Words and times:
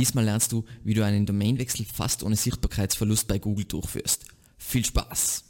Diesmal 0.00 0.24
lernst 0.24 0.52
du, 0.52 0.64
wie 0.82 0.94
du 0.94 1.04
einen 1.04 1.26
Domainwechsel 1.26 1.84
fast 1.84 2.22
ohne 2.22 2.34
Sichtbarkeitsverlust 2.34 3.28
bei 3.28 3.38
Google 3.38 3.66
durchführst. 3.66 4.24
Viel 4.56 4.82
Spaß! 4.82 5.44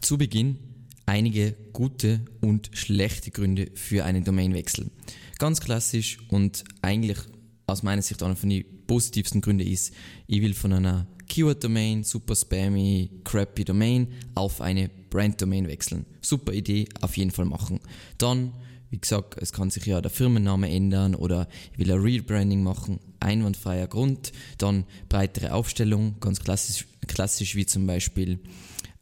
Zu 0.00 0.16
Beginn 0.16 0.56
einige 1.04 1.52
gute 1.74 2.24
und 2.40 2.70
schlechte 2.72 3.30
Gründe 3.30 3.72
für 3.74 4.06
einen 4.06 4.24
Domainwechsel. 4.24 4.90
Ganz 5.38 5.60
klassisch 5.60 6.16
und 6.30 6.64
eigentlich 6.80 7.18
aus 7.66 7.82
meiner 7.82 8.02
Sicht 8.02 8.22
einer 8.22 8.36
von 8.36 8.50
den 8.50 8.64
positivsten 8.86 9.40
Gründe 9.40 9.64
ist, 9.64 9.94
ich 10.26 10.42
will 10.42 10.54
von 10.54 10.72
einer 10.72 11.06
Keyword-Domain, 11.28 12.04
super 12.04 12.36
spammy, 12.36 13.10
crappy 13.24 13.64
Domain 13.64 14.08
auf 14.34 14.60
eine 14.60 14.90
Brand-Domain 15.10 15.66
wechseln. 15.66 16.06
Super 16.20 16.52
Idee, 16.52 16.86
auf 17.00 17.16
jeden 17.16 17.30
Fall 17.30 17.46
machen. 17.46 17.80
Dann, 18.18 18.52
wie 18.90 18.98
gesagt, 18.98 19.36
es 19.40 19.52
kann 19.52 19.70
sich 19.70 19.86
ja 19.86 20.00
der 20.00 20.10
Firmenname 20.10 20.68
ändern 20.70 21.14
oder 21.14 21.48
ich 21.72 21.78
will 21.78 21.90
ein 21.90 22.00
Rebranding 22.00 22.62
machen, 22.62 23.00
einwandfreier 23.20 23.86
Grund. 23.86 24.32
Dann 24.58 24.84
breitere 25.08 25.52
Aufstellung, 25.54 26.16
ganz 26.20 26.40
klassisch, 26.40 26.86
klassisch 27.06 27.54
wie 27.54 27.66
zum 27.66 27.86
Beispiel 27.86 28.38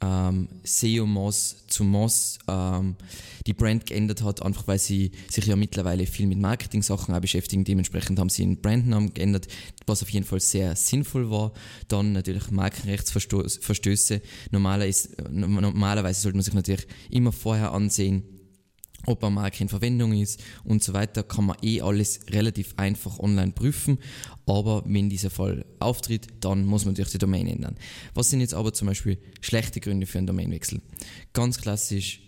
ähm, 0.03 0.49
SEO 0.65 1.07
Moss 1.07 1.65
zu 1.69 1.85
Moss 1.85 2.39
ähm, 2.49 2.97
die 3.47 3.55
Brand 3.55 3.87
geändert 3.87 4.23
hat, 4.23 4.43
einfach 4.43 4.67
weil 4.67 4.79
sie 4.79 5.13
sich 5.29 5.47
ja 5.47 5.57
mittlerweile 5.57 6.07
viel 6.07 6.27
mit 6.27 6.39
Marketing-Sachen 6.39 7.15
auch 7.15 7.21
beschäftigen. 7.21 7.65
Dementsprechend 7.65 8.19
haben 8.19 8.29
sie 8.29 8.43
den 8.43 8.61
Brandnamen 8.61 9.15
geändert, 9.15 9.47
was 9.87 10.03
auf 10.03 10.11
jeden 10.11 10.27
Fall 10.27 10.41
sehr 10.41 10.77
sinnvoll 10.77 11.31
war. 11.31 11.53
Dann 11.89 12.13
natürlich 12.13 12.51
Markenrechtsverstöße. 12.51 14.23
Normalerweise 14.51 16.21
sollte 16.21 16.37
man 16.37 16.45
sich 16.45 16.55
natürlich 16.55 16.87
immer 17.11 17.33
vorher 17.33 17.73
ansehen, 17.73 18.25
ob 19.07 19.23
eine 19.25 19.35
Marke 19.35 19.63
in 19.63 19.69
Verwendung 19.69 20.13
ist 20.13 20.43
und 20.65 20.83
so 20.83 20.93
weiter, 20.93 21.23
kann 21.23 21.47
man 21.47 21.57
eh 21.63 21.81
alles 21.81 22.21
relativ 22.31 22.75
einfach 22.77 23.19
online 23.19 23.53
prüfen. 23.53 23.99
Aber 24.47 24.83
wenn 24.87 25.09
dieser 25.09 25.31
Fall 25.31 25.65
auftritt, 25.79 26.29
dann 26.41 26.65
muss 26.65 26.85
man 26.85 26.93
natürlich 26.93 27.13
die 27.13 27.19
Domain 27.19 27.47
ändern. 27.47 27.77
Was 28.15 28.31
sind 28.31 28.41
jetzt 28.41 28.55
aber 28.55 28.73
zum 28.73 28.89
Beispiel 28.89 29.19
schlechte 29.41 29.81
Gründe 29.81 30.07
für 30.07 30.19
einen 30.19 30.27
Domainwechsel? 30.27 30.81
Ganz 31.33 31.61
klassisch 31.61 32.21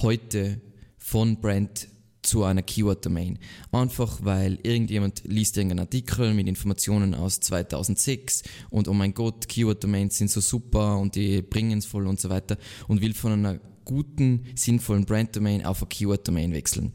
heute 0.00 0.60
von 0.96 1.40
Brand 1.40 1.88
zu 2.22 2.44
einer 2.44 2.62
Keyword-Domain. 2.62 3.38
Einfach 3.72 4.18
weil 4.22 4.58
irgendjemand 4.62 5.22
liest 5.24 5.56
irgendeinen 5.56 5.80
Artikel 5.80 6.34
mit 6.34 6.48
Informationen 6.48 7.14
aus 7.14 7.40
2006 7.40 8.42
und 8.70 8.88
oh 8.88 8.92
mein 8.92 9.14
Gott, 9.14 9.48
Keyword-Domains 9.48 10.18
sind 10.18 10.30
so 10.30 10.40
super 10.40 10.98
und 10.98 11.14
die 11.14 11.42
bringen 11.42 11.78
es 11.78 11.86
voll 11.86 12.06
und 12.06 12.20
so 12.20 12.28
weiter 12.28 12.58
und 12.88 13.00
will 13.00 13.14
von 13.14 13.32
einer 13.32 13.60
guten, 13.90 14.44
sinnvollen 14.54 15.04
Brand-Domain 15.04 15.66
auf 15.66 15.82
eine 15.82 15.88
Keyword-Domain 15.88 16.52
wechseln. 16.52 16.92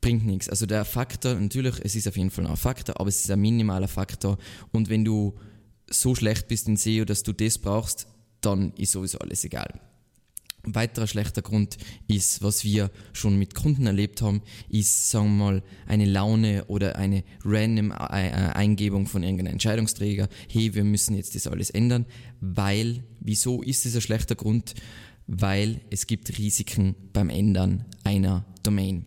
Bringt 0.00 0.26
nichts. 0.26 0.48
Also 0.48 0.66
der 0.66 0.84
Faktor, 0.84 1.34
natürlich, 1.34 1.76
es 1.80 1.94
ist 1.94 2.08
auf 2.08 2.16
jeden 2.16 2.32
Fall 2.32 2.44
ein 2.48 2.56
Faktor, 2.56 2.98
aber 2.98 3.08
es 3.08 3.20
ist 3.20 3.30
ein 3.30 3.40
minimaler 3.40 3.86
Faktor. 3.86 4.36
Und 4.72 4.88
wenn 4.88 5.04
du 5.04 5.34
so 5.88 6.16
schlecht 6.16 6.48
bist 6.48 6.66
in 6.66 6.76
SEO, 6.76 7.04
dass 7.04 7.22
du 7.22 7.32
das 7.32 7.56
brauchst, 7.56 8.08
dann 8.40 8.72
ist 8.72 8.90
sowieso 8.90 9.18
alles 9.18 9.44
egal. 9.44 9.80
Ein 10.64 10.74
weiterer 10.74 11.06
schlechter 11.06 11.40
Grund 11.40 11.76
ist, 12.08 12.42
was 12.42 12.64
wir 12.64 12.90
schon 13.12 13.38
mit 13.38 13.54
Kunden 13.54 13.86
erlebt 13.86 14.22
haben, 14.22 14.42
ist, 14.68 15.08
sagen 15.10 15.36
wir 15.36 15.44
mal, 15.44 15.62
eine 15.86 16.04
Laune 16.04 16.64
oder 16.66 16.96
eine 16.96 17.22
random 17.44 17.92
äh, 17.92 17.94
Eingebung 17.94 19.06
von 19.06 19.22
irgendeinem 19.22 19.52
Entscheidungsträger. 19.52 20.28
Hey, 20.48 20.74
wir 20.74 20.82
müssen 20.82 21.14
jetzt 21.14 21.36
das 21.36 21.46
alles 21.46 21.70
ändern, 21.70 22.06
weil, 22.40 23.04
wieso 23.20 23.62
ist 23.62 23.86
es 23.86 23.94
ein 23.94 24.00
schlechter 24.00 24.34
Grund? 24.34 24.74
Weil 25.26 25.80
es 25.90 26.06
gibt 26.06 26.38
Risiken 26.38 26.94
beim 27.12 27.30
Ändern 27.30 27.84
einer 28.04 28.44
Domain. 28.62 29.06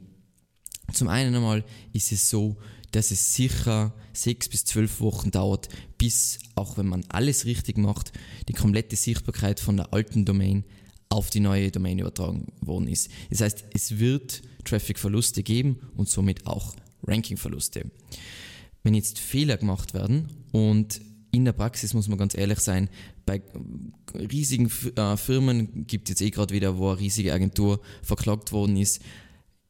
Zum 0.93 1.07
einen 1.07 1.35
einmal 1.35 1.63
ist 1.93 2.11
es 2.11 2.29
so, 2.29 2.57
dass 2.91 3.11
es 3.11 3.35
sicher 3.35 3.93
sechs 4.13 4.47
bis 4.47 4.63
zwölf 4.65 5.01
Wochen 5.01 5.31
dauert, 5.31 5.67
bis, 5.97 6.39
auch 6.55 6.77
wenn 6.77 6.87
man 6.87 7.03
alles 7.09 7.45
richtig 7.45 7.77
macht, 7.77 8.13
die 8.47 8.53
komplette 8.53 8.95
Sichtbarkeit 8.95 9.59
von 9.59 9.77
der 9.77 9.93
alten 9.93 10.25
Domain 10.25 10.63
auf 11.09 11.29
die 11.29 11.39
neue 11.39 11.71
Domain 11.71 11.99
übertragen 11.99 12.47
worden 12.61 12.87
ist. 12.87 13.09
Das 13.29 13.41
heißt, 13.41 13.65
es 13.73 13.99
wird 13.99 14.41
Traffic-Verluste 14.63 15.43
geben 15.43 15.79
und 15.95 16.09
somit 16.09 16.47
auch 16.47 16.75
Ranking-Verluste. 17.03 17.91
Wenn 18.83 18.93
jetzt 18.93 19.19
Fehler 19.19 19.57
gemacht 19.57 19.93
werden 19.93 20.29
und 20.51 21.01
in 21.35 21.45
der 21.45 21.51
Praxis 21.51 21.93
muss 21.93 22.07
man 22.07 22.17
ganz 22.17 22.35
ehrlich 22.35 22.59
sein, 22.59 22.89
bei 23.25 23.41
riesigen 24.13 24.71
äh, 24.95 25.17
Firmen 25.17 25.85
gibt 25.85 26.07
es 26.07 26.11
jetzt 26.11 26.21
eh 26.21 26.31
gerade 26.31 26.53
wieder, 26.53 26.77
wo 26.77 26.89
eine 26.89 26.99
riesige 26.99 27.33
Agentur 27.33 27.81
verklagt 28.01 28.53
worden 28.53 28.77
ist. 28.77 29.01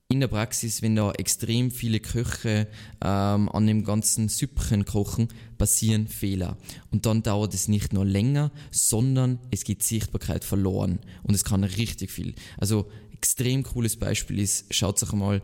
In 0.08 0.20
der 0.20 0.28
Praxis, 0.28 0.84
wenn 0.84 0.96
da 0.96 1.12
extrem 1.14 1.72
viele 1.72 2.00
Köche 2.00 2.68
ähm, 3.03 3.50
an 3.50 3.66
dem 3.66 3.84
ganzen 3.84 4.30
Süppchen 4.30 4.86
kochen, 4.86 5.30
passieren 5.58 6.08
Fehler. 6.08 6.58
Und 6.92 7.08
dann 7.08 7.24
dauert 7.24 7.56
es 7.56 7.68
nicht 7.68 7.92
nur 7.92 8.06
länger, 8.06 8.52
sondern 8.70 9.40
es 9.50 9.64
geht 9.64 9.82
Sichtbarkeit 9.82 10.44
verloren. 10.44 11.00
Und 11.24 11.34
es 11.34 11.44
kann 11.44 11.64
richtig 11.64 12.12
viel. 12.12 12.36
Also 12.59 12.88
extrem 13.12 13.64
cooles 13.64 13.96
Beispiel 13.97 14.38
ist, 14.38 14.72
schaut 14.72 15.02
euch 15.02 15.14
mal 15.14 15.42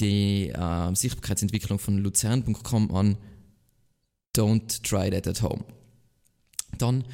die 0.00 0.50
äh, 0.50 0.94
Sichtbarkeitsentwicklung 0.94 1.78
von 1.78 1.96
luzern.com 1.96 2.94
an 2.94 3.16
don't 4.36 4.82
try 4.82 5.10
that 5.10 5.26
at 5.26 5.42
home. 5.42 5.64
Dann, 6.78 7.04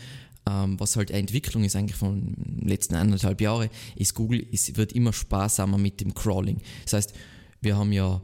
ähm, 0.48 0.78
was 0.78 0.96
halt 0.96 1.10
eine 1.10 1.20
Entwicklung 1.20 1.64
ist 1.64 1.76
eigentlich 1.76 1.96
von 1.96 2.34
den 2.36 2.68
letzten 2.68 2.94
anderthalb 2.94 3.40
Jahren, 3.40 3.70
ist 3.96 4.14
Google 4.14 4.40
ist, 4.50 4.76
wird 4.76 4.92
immer 4.92 5.12
sparsamer 5.12 5.78
mit 5.78 6.00
dem 6.00 6.14
Crawling. 6.14 6.60
Das 6.84 6.94
heißt, 6.94 7.14
wir 7.60 7.76
haben 7.76 7.92
ja 7.92 8.20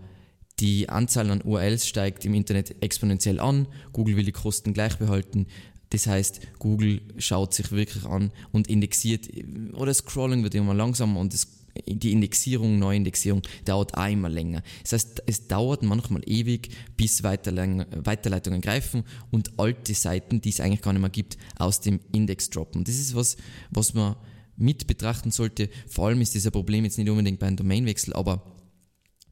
die 0.60 0.88
Anzahl 0.88 1.30
an 1.30 1.42
URLs 1.42 1.86
steigt 1.86 2.24
im 2.24 2.34
Internet 2.34 2.76
exponentiell 2.82 3.40
an. 3.40 3.66
Google 3.92 4.16
will 4.16 4.24
die 4.24 4.32
Kosten 4.32 4.72
gleich 4.72 4.96
behalten. 4.98 5.46
Das 5.90 6.06
heißt, 6.06 6.40
Google 6.58 7.02
schaut 7.18 7.54
sich 7.54 7.70
wirklich 7.72 8.04
an 8.04 8.32
und 8.52 8.68
indexiert, 8.68 9.28
oder 9.74 9.86
das 9.86 10.04
Crawling 10.04 10.42
wird 10.42 10.54
immer 10.54 10.74
langsamer 10.74 11.20
und 11.20 11.32
das 11.32 11.48
die 11.86 12.12
Indexierung, 12.12 12.78
Neuindexierung 12.78 13.42
dauert 13.64 13.92
immer 13.96 14.28
länger. 14.28 14.62
Das 14.82 14.92
heißt, 14.92 15.22
es 15.26 15.48
dauert 15.48 15.82
manchmal 15.82 16.22
ewig, 16.26 16.70
bis 16.96 17.22
Weiterleitungen 17.22 18.60
greifen 18.60 19.04
und 19.30 19.58
alte 19.58 19.94
Seiten, 19.94 20.40
die 20.40 20.50
es 20.50 20.60
eigentlich 20.60 20.82
gar 20.82 20.92
nicht 20.92 21.02
mehr 21.02 21.10
gibt, 21.10 21.36
aus 21.58 21.80
dem 21.80 22.00
Index 22.12 22.50
droppen. 22.50 22.84
Das 22.84 22.94
ist 22.94 23.14
was, 23.14 23.36
was 23.70 23.94
man 23.94 24.16
mit 24.56 24.86
betrachten 24.86 25.30
sollte. 25.30 25.68
Vor 25.88 26.06
allem 26.06 26.20
ist 26.20 26.34
dieser 26.34 26.50
Problem 26.50 26.84
jetzt 26.84 26.98
nicht 26.98 27.10
unbedingt 27.10 27.40
bei 27.40 27.46
einem 27.46 27.56
Domainwechsel, 27.56 28.14
aber 28.14 28.53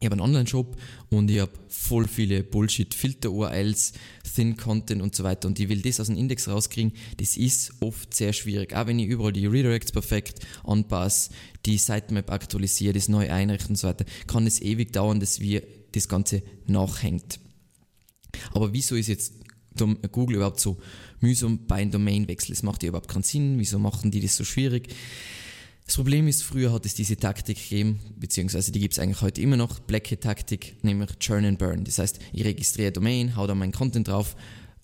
ich 0.02 0.06
habe 0.06 0.14
einen 0.14 0.22
Online-Shop 0.22 0.76
und 1.10 1.30
ich 1.30 1.38
habe 1.38 1.52
voll 1.68 2.08
viele 2.08 2.42
Bullshit-Filter-URLs, 2.42 3.92
Thin-Content 4.34 5.00
und 5.00 5.14
so 5.14 5.22
weiter 5.22 5.46
und 5.46 5.60
ich 5.60 5.68
will 5.68 5.80
das 5.80 6.00
aus 6.00 6.08
dem 6.08 6.16
Index 6.16 6.48
rauskriegen. 6.48 6.92
Das 7.18 7.36
ist 7.36 7.72
oft 7.78 8.12
sehr 8.12 8.32
schwierig. 8.32 8.74
Auch 8.74 8.88
wenn 8.88 8.98
ich 8.98 9.06
überall 9.06 9.32
die 9.32 9.46
Redirects 9.46 9.92
perfekt 9.92 10.40
anpasse, 10.64 11.30
die 11.66 11.78
Sitemap 11.78 12.32
aktualisiere, 12.32 12.94
das 12.94 13.08
neu 13.08 13.30
einrichte 13.30 13.68
und 13.68 13.76
so 13.76 13.86
weiter, 13.86 14.04
kann 14.26 14.44
es 14.44 14.60
ewig 14.60 14.92
dauern, 14.92 15.20
dass 15.20 15.38
wir 15.38 15.62
das 15.92 16.08
Ganze 16.08 16.42
nachhängt. 16.66 17.38
Aber 18.54 18.72
wieso 18.72 18.96
ist 18.96 19.06
jetzt 19.06 19.34
Google 20.10 20.36
überhaupt 20.36 20.58
so 20.58 20.78
mühsam 21.20 21.64
bei 21.68 21.76
einem 21.76 21.92
Domainwechsel? 21.92 22.52
Es 22.52 22.64
macht 22.64 22.82
ja 22.82 22.88
überhaupt 22.88 23.08
keinen 23.08 23.22
Sinn. 23.22 23.60
Wieso 23.60 23.78
machen 23.78 24.10
die 24.10 24.20
das 24.20 24.34
so 24.34 24.42
schwierig? 24.42 24.88
Das 25.86 25.96
Problem 25.96 26.28
ist, 26.28 26.42
früher 26.42 26.72
hat 26.72 26.86
es 26.86 26.94
diese 26.94 27.16
Taktik 27.16 27.58
gegeben, 27.58 28.00
beziehungsweise 28.16 28.72
die 28.72 28.80
gibt 28.80 28.94
es 28.94 28.98
eigentlich 28.98 29.20
heute 29.20 29.40
immer 29.42 29.56
noch, 29.56 29.80
Blackhead-Taktik, 29.80 30.82
nämlich 30.82 31.10
Churn 31.18 31.44
and 31.44 31.58
Burn. 31.58 31.84
Das 31.84 31.98
heißt, 31.98 32.18
ich 32.32 32.44
registriere 32.44 32.92
Domain, 32.92 33.36
hau 33.36 33.46
da 33.46 33.54
meinen 33.54 33.72
Content 33.72 34.08
drauf, 34.08 34.36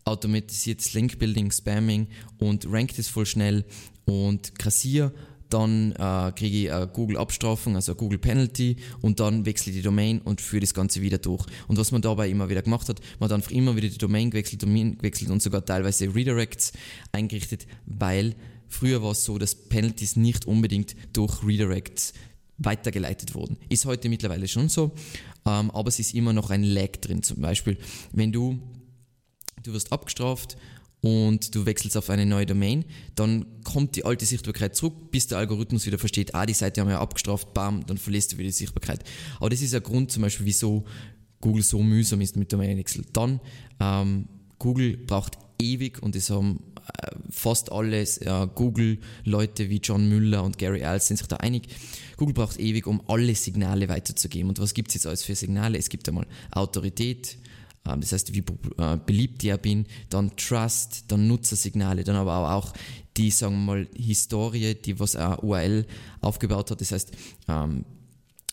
automatisiertes 0.04 0.92
Link-Building, 0.94 1.50
Spamming 1.50 2.08
und 2.38 2.66
rankt 2.70 2.98
es 2.98 3.08
voll 3.08 3.26
schnell 3.26 3.64
und 4.06 4.58
kassiere 4.58 5.12
dann 5.50 5.92
äh, 5.92 6.32
kriege 6.34 6.56
ich 6.58 6.72
eine 6.72 6.86
Google-Abstrafung, 6.88 7.76
also 7.76 7.92
eine 7.92 7.98
Google-Penalty 7.98 8.76
und 9.00 9.20
dann 9.20 9.46
wechsle 9.46 9.70
ich 9.70 9.78
die 9.78 9.82
Domain 9.82 10.20
und 10.20 10.40
führe 10.40 10.60
das 10.60 10.74
Ganze 10.74 11.00
wieder 11.00 11.18
durch. 11.18 11.46
Und 11.66 11.78
was 11.78 11.92
man 11.92 12.02
dabei 12.02 12.28
immer 12.28 12.48
wieder 12.48 12.62
gemacht 12.62 12.88
hat, 12.88 13.00
man 13.18 13.28
hat 13.28 13.34
einfach 13.34 13.50
immer 13.50 13.76
wieder 13.76 13.88
die 13.88 13.98
Domain 13.98 14.30
gewechselt, 14.30 14.62
Domain 14.62 14.98
gewechselt 14.98 15.30
und 15.30 15.42
sogar 15.42 15.64
teilweise 15.64 16.14
Redirects 16.14 16.72
eingerichtet, 17.12 17.66
weil 17.86 18.34
Früher 18.68 19.02
war 19.02 19.12
es 19.12 19.24
so, 19.24 19.38
dass 19.38 19.54
Penalties 19.54 20.16
nicht 20.16 20.46
unbedingt 20.46 20.94
durch 21.12 21.42
Redirects 21.44 22.12
weitergeleitet 22.58 23.34
wurden. 23.34 23.56
Ist 23.68 23.86
heute 23.86 24.08
mittlerweile 24.08 24.48
schon 24.48 24.68
so, 24.68 24.92
ähm, 25.46 25.70
aber 25.70 25.88
es 25.88 25.98
ist 25.98 26.14
immer 26.14 26.32
noch 26.32 26.50
ein 26.50 26.64
Lag 26.64 26.92
drin. 27.00 27.22
Zum 27.22 27.40
Beispiel, 27.40 27.78
wenn 28.12 28.32
du, 28.32 28.58
du 29.62 29.72
wirst 29.72 29.92
abgestraft 29.92 30.56
und 31.00 31.54
du 31.54 31.64
wechselst 31.66 31.96
auf 31.96 32.10
eine 32.10 32.26
neue 32.26 32.46
Domain, 32.46 32.84
dann 33.14 33.46
kommt 33.62 33.94
die 33.94 34.04
alte 34.04 34.26
Sichtbarkeit 34.26 34.74
zurück, 34.74 35.10
bis 35.12 35.28
der 35.28 35.38
Algorithmus 35.38 35.86
wieder 35.86 35.98
versteht, 35.98 36.34
ah, 36.34 36.46
die 36.46 36.54
Seite 36.54 36.80
haben 36.80 36.88
wir 36.88 37.00
abgestraft, 37.00 37.54
bam, 37.54 37.86
dann 37.86 37.98
verlässt 37.98 38.32
du 38.32 38.38
wieder 38.38 38.48
die 38.48 38.52
Sichtbarkeit. 38.52 39.04
Aber 39.38 39.50
das 39.50 39.62
ist 39.62 39.74
ein 39.74 39.82
Grund 39.82 40.10
zum 40.10 40.22
Beispiel, 40.22 40.46
wieso 40.46 40.84
Google 41.40 41.62
so 41.62 41.80
mühsam 41.80 42.20
ist 42.20 42.36
mit 42.36 42.52
Domainwechsel. 42.52 43.04
Dann, 43.12 43.40
ähm, 43.78 44.28
Google 44.58 44.96
braucht 44.96 45.38
ewig 45.60 46.02
und 46.02 46.16
das 46.16 46.30
haben 46.30 46.60
fast 47.30 47.72
alle 47.72 48.02
äh, 48.02 48.46
Google-Leute 48.54 49.70
wie 49.70 49.78
John 49.78 50.08
Müller 50.08 50.42
und 50.42 50.58
Gary 50.58 50.84
Als 50.84 51.08
sind 51.08 51.16
sich 51.18 51.26
da 51.26 51.36
einig. 51.36 51.68
Google 52.16 52.34
braucht 52.34 52.58
ewig, 52.58 52.86
um 52.86 53.02
alle 53.06 53.34
Signale 53.34 53.88
weiterzugeben. 53.88 54.48
Und 54.48 54.58
was 54.58 54.74
gibt 54.74 54.88
es 54.88 54.94
jetzt 54.94 55.06
alles 55.06 55.22
für 55.22 55.34
Signale? 55.34 55.78
Es 55.78 55.88
gibt 55.88 56.08
einmal 56.08 56.26
Autorität, 56.50 57.38
ähm, 57.86 58.00
das 58.00 58.12
heißt, 58.12 58.34
wie 58.34 58.44
äh, 58.78 58.98
beliebt 59.04 59.42
ich 59.44 59.56
bin, 59.58 59.86
dann 60.10 60.36
Trust, 60.36 61.04
dann 61.08 61.26
Nutzersignale, 61.28 62.04
dann 62.04 62.16
aber 62.16 62.54
auch 62.54 62.72
die, 63.16 63.30
sagen 63.30 63.54
wir 63.54 63.74
mal, 63.74 63.88
Historie, 63.96 64.74
die 64.74 64.98
was 65.00 65.16
eine 65.16 65.38
URL 65.40 65.86
aufgebaut 66.20 66.70
hat, 66.70 66.80
das 66.80 66.92
heißt, 66.92 67.12
ähm, 67.48 67.84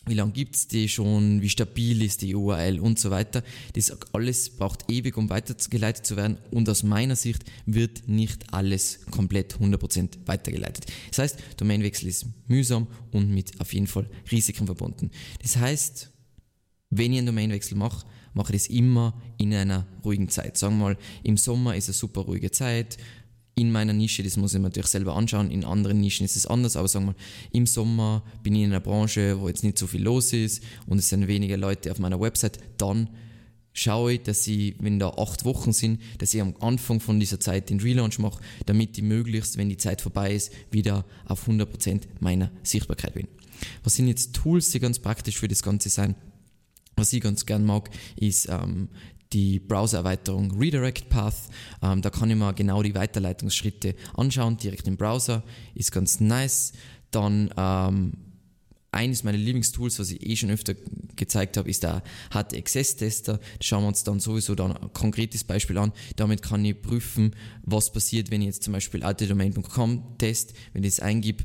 wie 0.06 0.14
lange 0.14 0.32
gibt 0.32 0.56
es 0.56 0.68
die 0.68 0.88
schon, 0.88 1.42
wie 1.42 1.48
stabil 1.48 2.02
ist 2.02 2.22
die 2.22 2.34
URL 2.34 2.78
und 2.78 2.98
so 2.98 3.10
weiter. 3.10 3.42
Das 3.74 3.92
alles 4.12 4.50
braucht 4.50 4.90
ewig, 4.90 5.16
um 5.16 5.28
weitergeleitet 5.28 6.06
zu 6.06 6.16
werden 6.16 6.38
und 6.50 6.68
aus 6.68 6.82
meiner 6.82 7.16
Sicht 7.16 7.44
wird 7.66 8.08
nicht 8.08 8.52
alles 8.52 9.00
komplett 9.10 9.56
100% 9.56 10.10
weitergeleitet. 10.26 10.86
Das 11.10 11.18
heißt, 11.18 11.38
Domainwechsel 11.56 12.08
ist 12.08 12.26
mühsam 12.46 12.86
und 13.10 13.30
mit 13.30 13.60
auf 13.60 13.72
jeden 13.72 13.88
Fall 13.88 14.08
Risiken 14.30 14.66
verbunden. 14.66 15.10
Das 15.42 15.56
heißt, 15.56 16.10
wenn 16.90 17.12
ich 17.12 17.18
einen 17.18 17.26
Domainwechsel 17.26 17.76
mache, 17.76 18.06
mache 18.32 18.54
ich 18.54 18.62
das 18.62 18.68
immer 18.68 19.20
in 19.38 19.52
einer 19.54 19.86
ruhigen 20.04 20.28
Zeit. 20.28 20.56
Sagen 20.56 20.78
wir 20.78 20.84
mal, 20.84 20.98
im 21.24 21.36
Sommer 21.36 21.74
ist 21.74 21.88
eine 21.88 21.94
super 21.94 22.20
ruhige 22.20 22.50
Zeit. 22.50 22.98
In 23.58 23.72
meiner 23.72 23.94
Nische, 23.94 24.22
das 24.22 24.36
muss 24.36 24.52
ich 24.52 24.58
mir 24.58 24.64
natürlich 24.64 24.88
selber 24.88 25.16
anschauen, 25.16 25.50
in 25.50 25.64
anderen 25.64 25.98
Nischen 25.98 26.26
ist 26.26 26.36
es 26.36 26.46
anders, 26.46 26.76
aber 26.76 26.88
sagen 26.88 27.06
wir 27.06 27.14
im 27.52 27.66
Sommer 27.66 28.22
bin 28.42 28.54
ich 28.54 28.64
in 28.64 28.70
einer 28.70 28.80
Branche, 28.80 29.40
wo 29.40 29.48
jetzt 29.48 29.64
nicht 29.64 29.78
so 29.78 29.86
viel 29.86 30.02
los 30.02 30.34
ist 30.34 30.62
und 30.86 30.98
es 30.98 31.08
sind 31.08 31.26
weniger 31.26 31.56
Leute 31.56 31.90
auf 31.90 31.98
meiner 31.98 32.20
Website, 32.20 32.58
dann 32.76 33.08
schaue 33.72 34.12
ich, 34.12 34.22
dass 34.24 34.46
ich, 34.46 34.74
wenn 34.78 34.98
da 34.98 35.08
acht 35.08 35.46
Wochen 35.46 35.72
sind, 35.72 36.02
dass 36.18 36.34
ich 36.34 36.42
am 36.42 36.54
Anfang 36.60 37.00
von 37.00 37.18
dieser 37.18 37.40
Zeit 37.40 37.70
den 37.70 37.80
Relaunch 37.80 38.18
mache, 38.18 38.42
damit 38.66 38.98
ich 38.98 39.04
möglichst, 39.04 39.56
wenn 39.56 39.70
die 39.70 39.78
Zeit 39.78 40.02
vorbei 40.02 40.34
ist, 40.34 40.52
wieder 40.70 41.06
auf 41.24 41.48
100% 41.48 42.02
meiner 42.20 42.50
Sichtbarkeit 42.62 43.14
bin. 43.14 43.26
Was 43.84 43.94
sind 43.96 44.08
jetzt 44.08 44.34
Tools, 44.34 44.70
die 44.70 44.80
ganz 44.80 44.98
praktisch 44.98 45.38
für 45.38 45.48
das 45.48 45.62
Ganze 45.62 45.88
sein? 45.88 46.14
Was 46.96 47.12
ich 47.14 47.22
ganz 47.22 47.46
gern 47.46 47.64
mag, 47.64 47.90
ist 48.16 48.48
ähm, 48.50 48.88
die 49.36 49.60
Browser-Erweiterung 49.60 50.58
Redirect 50.58 51.10
Path. 51.10 51.50
Ähm, 51.82 52.00
da 52.00 52.08
kann 52.08 52.30
ich 52.30 52.36
mir 52.36 52.54
genau 52.54 52.82
die 52.82 52.94
Weiterleitungsschritte 52.94 53.94
anschauen, 54.14 54.56
direkt 54.56 54.88
im 54.88 54.96
Browser. 54.96 55.42
Ist 55.74 55.92
ganz 55.92 56.20
nice. 56.20 56.72
Dann 57.10 57.50
ähm, 57.54 58.14
eines 58.92 59.24
meiner 59.24 59.36
Lieblingstools, 59.36 59.98
was 59.98 60.10
ich 60.10 60.26
eh 60.26 60.36
schon 60.36 60.50
öfter 60.50 60.74
gezeigt 61.16 61.58
habe, 61.58 61.68
ist 61.68 61.82
der 61.82 62.02
HTXS-Tester. 62.30 63.38
Schauen 63.60 63.82
wir 63.82 63.88
uns 63.88 64.04
dann 64.04 64.20
sowieso 64.20 64.54
dann 64.54 64.74
ein 64.74 64.92
konkretes 64.94 65.44
Beispiel 65.44 65.76
an. 65.76 65.92
Damit 66.16 66.40
kann 66.40 66.64
ich 66.64 66.80
prüfen, 66.80 67.36
was 67.62 67.92
passiert, 67.92 68.30
wenn 68.30 68.40
ich 68.40 68.46
jetzt 68.46 68.62
zum 68.62 68.72
Beispiel 68.72 69.02
altedomain.com 69.02 70.16
test, 70.16 70.54
wenn 70.72 70.82
ich 70.82 70.96
das 70.96 71.00
eingebe, 71.00 71.44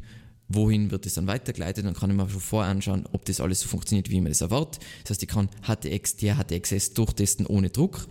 wohin 0.56 0.92
wird 0.92 1.06
es 1.06 1.15
dann 1.15 1.27
weitergeleitet, 1.27 1.86
dann 1.86 1.94
kann 1.94 2.09
ich 2.09 2.15
mir 2.15 2.30
schon 2.30 2.39
vorher 2.39 2.71
anschauen, 2.71 3.06
ob 3.12 3.25
das 3.25 3.39
alles 3.42 3.62
so 3.62 3.68
funktioniert, 3.68 4.09
wie 4.09 4.21
man 4.21 4.31
das 4.31 4.42
erwartet. 4.42 4.83
Das 5.03 5.12
heißt, 5.12 5.24
ich 5.24 5.30
kann 5.30 5.50
HTX, 5.63 6.18
der 6.18 6.36
HTXS 6.36 6.94
durchtesten 6.94 7.45
ohne 7.45 7.69
Druck. 7.69 8.07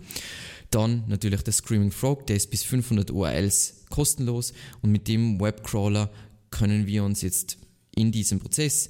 Dann 0.69 1.03
natürlich 1.07 1.41
der 1.41 1.53
Screaming 1.53 1.91
Frog, 1.91 2.27
der 2.27 2.37
ist 2.37 2.49
bis 2.49 2.63
500 2.63 3.11
URLs 3.11 3.85
kostenlos 3.89 4.53
und 4.81 4.91
mit 4.91 5.07
dem 5.07 5.39
Webcrawler 5.39 6.09
können 6.49 6.87
wir 6.87 7.03
uns 7.03 7.21
jetzt 7.21 7.57
in 7.93 8.11
diesem 8.11 8.39
Prozess 8.39 8.89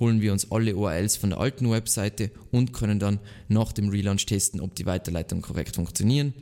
holen 0.00 0.20
wir 0.20 0.32
uns 0.32 0.50
alle 0.50 0.74
URLs 0.76 1.16
von 1.16 1.30
der 1.30 1.40
alten 1.40 1.70
Webseite 1.70 2.30
und 2.50 2.72
können 2.72 2.98
dann 2.98 3.20
nach 3.48 3.72
dem 3.72 3.88
Relaunch 3.88 4.26
testen, 4.26 4.60
ob 4.60 4.74
die 4.74 4.86
Weiterleitungen 4.86 5.42
korrekt 5.42 5.76
funktionieren. 5.76 6.34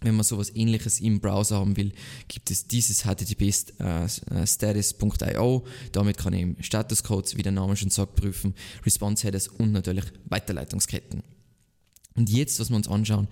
Wenn 0.00 0.14
man 0.14 0.24
sowas 0.24 0.50
ähnliches 0.54 1.00
im 1.00 1.20
Browser 1.20 1.56
haben 1.56 1.76
will, 1.76 1.92
gibt 2.28 2.50
es 2.50 2.66
dieses 2.66 3.04
http-status.io. 3.04 5.66
Damit 5.92 6.16
kann 6.16 6.32
ich 6.32 6.64
Statuscodes, 6.64 7.36
wie 7.36 7.42
der 7.42 7.52
Name 7.52 7.76
schon 7.76 7.90
sagt, 7.90 8.16
prüfen, 8.16 8.54
Response 8.84 9.26
Headers 9.26 9.48
und 9.48 9.72
natürlich 9.72 10.06
Weiterleitungsketten. 10.26 11.22
Und 12.14 12.30
jetzt, 12.30 12.60
was 12.60 12.70
wir 12.70 12.76
uns 12.76 12.88
anschauen, 12.88 13.28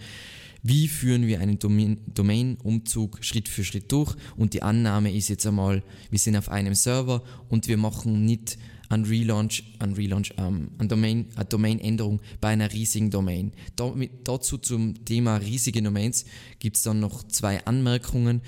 wie 0.62 0.88
führen 0.88 1.26
wir 1.26 1.41
einen 1.41 1.59
Domain-Umzug 1.59 3.25
Schritt 3.25 3.49
für 3.49 3.64
Schritt 3.64 3.91
durch? 3.93 4.14
Und 4.37 4.55
die 4.55 4.62
Annahme 4.62 5.14
ist 5.14 5.29
jetzt 5.29 5.47
einmal, 5.47 5.82
wir 6.11 6.19
sind 6.19 6.37
auf 6.37 6.49
einem 6.49 6.75
Server 6.75 7.23
und 7.49 7.69
wir 7.69 7.76
machen 7.76 8.25
nicht 8.25 8.59
an 8.88 9.05
Relaunch, 9.05 9.62
an 9.79 9.94
Relaunch, 9.94 10.35
ähm, 10.38 10.70
an 10.79 10.88
Domain, 10.88 11.26
eine 11.37 11.44
Domain-Änderung 11.44 12.20
bei 12.40 12.49
einer 12.49 12.73
riesigen 12.73 13.11
Domain. 13.11 13.52
Da, 13.76 13.90
mit, 13.90 14.26
dazu 14.26 14.58
zum 14.58 15.05
Thema 15.05 15.37
riesige 15.37 15.82
Domains 15.82 16.25
gibt 16.58 16.76
es 16.76 16.82
dann 16.82 17.00
noch 17.00 17.23
zwei 17.25 17.64
Anmerkungen. 17.67 18.43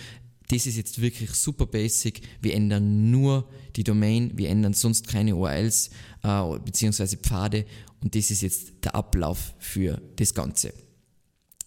Das 0.49 0.67
ist 0.67 0.77
jetzt 0.77 1.01
wirklich 1.01 1.31
super 1.31 1.67
basic. 1.67 2.23
Wir 2.41 2.55
ändern 2.55 3.11
nur 3.11 3.49
die 3.77 3.85
Domain, 3.85 4.33
wir 4.35 4.49
ändern 4.49 4.75
sonst 4.75 5.07
keine 5.07 5.37
URLs 5.37 5.91
äh, 6.23 6.59
bzw. 6.59 7.17
Pfade 7.17 7.67
und 8.01 8.15
das 8.15 8.31
ist 8.31 8.43
jetzt 8.43 8.85
der 8.85 8.95
Ablauf 8.95 9.55
für 9.59 10.01
das 10.17 10.35
Ganze. 10.35 10.73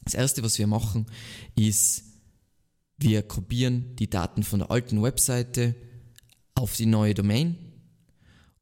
Das 0.03 0.15
erste, 0.15 0.43
was 0.43 0.57
wir 0.59 0.67
machen, 0.67 1.05
ist, 1.55 2.03
wir 2.97 3.21
kopieren 3.21 3.95
die 3.95 4.09
Daten 4.09 4.43
von 4.43 4.59
der 4.59 4.71
alten 4.71 5.01
Webseite 5.01 5.75
auf 6.55 6.75
die 6.75 6.85
neue 6.85 7.13
Domain 7.13 7.55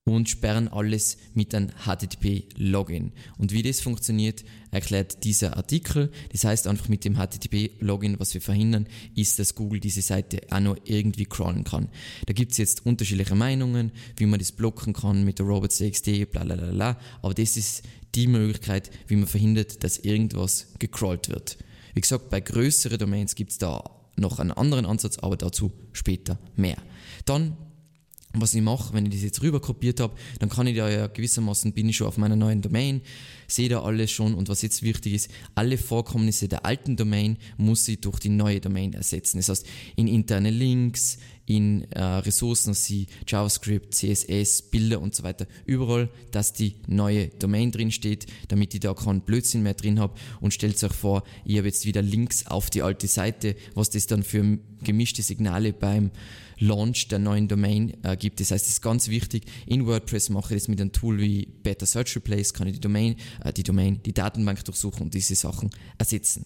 und 0.04 0.30
sperren 0.30 0.68
alles 0.68 1.18
mit 1.36 1.54
einem 1.54 1.70
HTTP-Login. 1.86 3.12
Und 3.38 3.52
wie 3.52 3.62
das 3.62 3.82
funktioniert, 3.82 4.44
erklärt 4.72 5.24
dieser 5.24 5.58
Artikel. 5.58 6.12
Das 6.32 6.44
heißt 6.44 6.66
einfach 6.66 6.90
mit 6.90 7.06
dem 7.06 7.18
HTTP-Login, 7.18 8.20
was 8.20 8.34
wir 8.34 8.42
verhindern, 8.42 8.88
ist, 9.16 9.38
dass 9.38 9.54
Google 9.54 9.80
diese 9.80 10.02
Seite 10.02 10.42
auch 10.50 10.60
noch 10.60 10.78
irgendwie 10.86 11.26
crawlen 11.26 11.64
kann. 11.64 11.90
Da 12.26 12.34
gibt 12.34 12.54
es 12.54 12.58
jetzt 12.58 12.86
unterschiedliche 12.86 13.36
Meinungen, 13.36 13.92
wie 14.18 14.26
man 14.26 14.40
das 14.40 14.52
blocken 14.52 14.94
kann 14.94 15.24
mit 15.24 15.38
der 15.38 15.46
robots.txt, 15.46 16.32
bla 16.32 16.44
bla 16.44 16.56
bla, 16.56 17.00
aber 17.22 17.34
das 17.36 17.56
ist 17.56 17.84
die 18.16 18.28
Möglichkeit, 18.28 18.90
wie 19.08 19.16
man 19.16 19.28
verhindert, 19.28 19.84
dass 19.84 20.00
irgendwas 20.00 20.68
gecrawlt 20.80 21.30
wird. 21.30 21.58
Wie 21.94 22.02
gesagt, 22.02 22.30
bei 22.30 22.42
größeren 22.42 22.98
Domains 22.98 23.36
gibt 23.36 23.52
es 23.52 23.58
da 23.60 23.84
noch 24.18 24.40
einen 24.40 24.52
anderen 24.52 24.86
Ansatz, 24.86 25.20
aber 25.20 25.38
dazu 25.38 25.72
später 25.94 26.40
mehr. 26.56 26.78
Dann 27.26 27.56
was 28.34 28.54
ich 28.54 28.62
mache, 28.62 28.94
wenn 28.94 29.06
ich 29.06 29.14
das 29.14 29.24
jetzt 29.24 29.42
rüber 29.42 29.60
kopiert 29.60 30.00
habe, 30.00 30.16
dann 30.40 30.50
kann 30.50 30.68
ich 30.68 30.78
da 30.78 30.90
ja 30.90 31.08
gewissermaßen, 31.08 31.74
bin 31.74 31.90
ich 31.90 31.98
schon 31.98 32.08
auf 32.08 32.18
meiner 32.18 32.36
neuen 32.36 32.62
Domain, 32.62 33.02
sehe 33.48 33.70
da 33.70 33.82
alles 33.82 34.12
schon 34.12 34.34
und 34.34 34.50
was 34.50 34.62
jetzt 34.62 34.84
wichtig 34.84 35.14
ist, 35.14 35.32
alle 35.56 35.78
Vorkommnisse 35.78 36.48
der 36.48 36.66
alten 36.66 36.96
Domain 36.96 37.38
muss 37.58 37.88
ich 37.88 38.00
durch 38.02 38.20
die 38.20 38.30
neue 38.30 38.62
Domain 38.62 38.94
ersetzen. 38.94 39.38
Das 39.38 39.50
heißt, 39.50 39.66
in 39.96 40.08
interne 40.08 40.50
Links, 40.50 41.18
in 41.46 41.92
äh, 41.92 42.02
Ressourcen 42.02 42.74
wie 42.88 43.08
JavaScript, 43.28 43.94
CSS, 43.94 44.62
Bilder 44.64 45.02
und 45.02 45.14
so 45.14 45.24
weiter, 45.24 45.48
überall, 45.66 46.10
dass 46.32 46.54
die 46.54 46.76
neue 46.88 47.28
Domain 47.28 47.72
drin 47.72 47.92
steht, 47.92 48.28
damit 48.48 48.74
ich 48.74 48.80
da 48.80 48.94
keinen 48.94 49.22
Blödsinn 49.22 49.64
mehr 49.64 49.74
drin 49.74 50.00
habe 50.00 50.14
und 50.40 50.54
stellt 50.54 50.82
euch 50.82 50.94
vor, 50.94 51.24
ich 51.44 51.58
habe 51.58 51.68
jetzt 51.68 51.86
wieder 51.86 52.02
Links 52.02 52.48
auf 52.48 52.70
die 52.70 52.82
alte 52.82 53.08
Seite, 53.08 53.56
was 53.74 53.90
das 53.90 54.08
dann 54.08 54.24
für 54.24 54.60
gemischte 54.84 55.22
Signale 55.24 55.74
beim 55.74 56.12
Launch 56.62 57.08
der 57.08 57.20
neuen 57.20 57.48
Domain 57.48 57.98
äh, 58.04 58.16
gibt. 58.16 58.40
Das 58.40 58.52
heißt, 58.52 58.66
es 58.66 58.74
ist 58.74 58.82
ganz 58.82 59.10
wichtig, 59.10 59.46
in 59.66 59.86
WordPress 59.88 60.30
mache 60.30 60.56
ich 60.56 60.62
das 60.62 60.68
mit 60.68 60.80
einem 60.80 60.92
Tool 60.92 61.20
wie 61.20 61.48
Better 61.64 61.86
Search 61.86 62.16
Replace, 62.16 62.54
kann 62.54 62.68
ich 62.68 62.76
die 62.76 62.80
Domain, 62.80 63.16
äh, 63.44 63.52
die 63.52 63.64
Domain, 63.64 64.00
die 64.04 64.14
Datenbank 64.14 64.64
durchsuchen 64.64 65.02
und 65.02 65.14
diese 65.14 65.36
Sachen 65.36 65.72
ersetzen. 65.98 66.46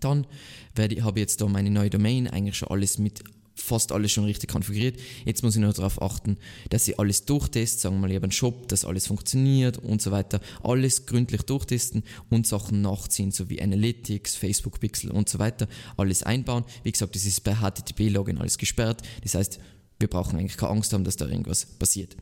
Dann 0.00 0.26
werde, 0.74 1.02
habe 1.02 1.18
ich 1.18 1.22
jetzt 1.22 1.40
da 1.40 1.46
meine 1.46 1.70
neue 1.70 1.90
Domain, 1.90 2.28
eigentlich 2.28 2.56
schon 2.56 2.68
alles 2.68 2.98
mit 2.98 3.22
fast 3.60 3.92
alles 3.92 4.12
schon 4.12 4.24
richtig 4.24 4.50
konfiguriert. 4.50 4.98
Jetzt 5.24 5.42
muss 5.42 5.56
ich 5.56 5.60
nur 5.60 5.72
darauf 5.72 6.00
achten, 6.00 6.38
dass 6.70 6.88
ich 6.88 6.98
alles 6.98 7.24
durchteste, 7.24 7.80
sagen 7.80 7.96
wir 7.96 8.00
mal, 8.00 8.10
ich 8.10 8.16
habe 8.16 8.24
einen 8.24 8.32
Shop, 8.32 8.68
dass 8.68 8.84
alles 8.84 9.06
funktioniert 9.06 9.78
und 9.78 10.00
so 10.00 10.10
weiter. 10.10 10.40
Alles 10.62 11.06
gründlich 11.06 11.42
durchtesten 11.42 12.02
und 12.30 12.46
Sachen 12.46 12.80
nachziehen, 12.80 13.30
so 13.30 13.48
wie 13.50 13.60
Analytics, 13.60 14.36
Facebook 14.36 14.80
Pixel 14.80 15.10
und 15.10 15.28
so 15.28 15.38
weiter. 15.38 15.68
Alles 15.96 16.22
einbauen. 16.22 16.64
Wie 16.82 16.92
gesagt, 16.92 17.14
das 17.14 17.24
ist 17.24 17.42
bei 17.44 17.56
HTTP-Login 17.56 18.38
alles 18.38 18.58
gesperrt. 18.58 19.02
Das 19.22 19.34
heißt, 19.34 19.58
wir 19.98 20.08
brauchen 20.08 20.38
eigentlich 20.38 20.56
keine 20.56 20.72
Angst 20.72 20.92
haben, 20.92 21.04
dass 21.04 21.16
da 21.16 21.26
irgendwas 21.26 21.66
passiert. 21.66 22.16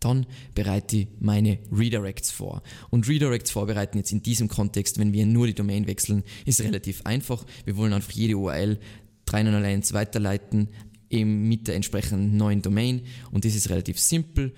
Dann 0.00 0.26
bereite 0.54 0.96
ich 0.98 1.08
meine 1.20 1.58
Redirects 1.72 2.30
vor. 2.30 2.62
Und 2.90 3.08
Redirects 3.08 3.50
vorbereiten 3.50 3.98
jetzt 3.98 4.12
in 4.12 4.22
diesem 4.22 4.48
Kontext, 4.48 4.98
wenn 4.98 5.12
wir 5.12 5.24
nur 5.24 5.46
die 5.46 5.54
Domain 5.54 5.86
wechseln, 5.86 6.24
ist 6.44 6.60
relativ 6.60 7.02
einfach. 7.04 7.44
Wir 7.64 7.76
wollen 7.76 7.92
einfach 7.92 8.12
jede 8.12 8.36
URL 8.36 8.78
301 9.34 9.92
weiterleiten 9.92 10.68
eben 11.10 11.48
mit 11.48 11.68
der 11.68 11.74
entsprechenden 11.74 12.36
neuen 12.36 12.62
Domain 12.62 13.02
und 13.30 13.44
das 13.44 13.54
ist 13.54 13.68
relativ 13.70 13.98
simpel. 13.98 14.54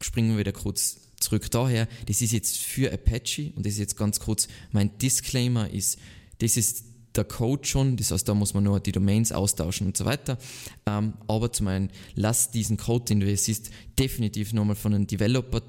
Springen 0.00 0.30
wir 0.30 0.38
wieder 0.38 0.52
kurz 0.52 1.00
zurück 1.20 1.50
daher. 1.50 1.88
Das 2.06 2.22
ist 2.22 2.32
jetzt 2.32 2.58
für 2.58 2.92
Apache 2.92 3.52
und 3.56 3.66
das 3.66 3.74
ist 3.74 3.80
jetzt 3.80 3.96
ganz 3.96 4.20
kurz 4.20 4.48
mein 4.72 4.96
Disclaimer 4.98 5.68
ist, 5.70 5.98
das 6.38 6.56
ist 6.56 6.84
der 7.16 7.24
Code 7.24 7.66
schon, 7.66 7.96
das 7.96 8.12
heißt, 8.12 8.28
da 8.28 8.34
muss 8.34 8.54
man 8.54 8.62
nur 8.62 8.78
die 8.78 8.92
Domains 8.92 9.32
austauschen 9.32 9.88
und 9.88 9.96
so 9.96 10.04
weiter. 10.04 10.38
Ähm, 10.86 11.14
aber 11.26 11.52
zum 11.52 11.66
einen, 11.66 11.90
lass 12.14 12.52
diesen 12.52 12.76
Code, 12.76 13.06
den 13.06 13.18
du 13.18 13.26
hier 13.26 13.36
siehst, 13.36 13.70
definitiv 13.98 14.52
nochmal 14.52 14.76
von 14.76 14.94
einem 14.94 15.08
Developer 15.08 15.60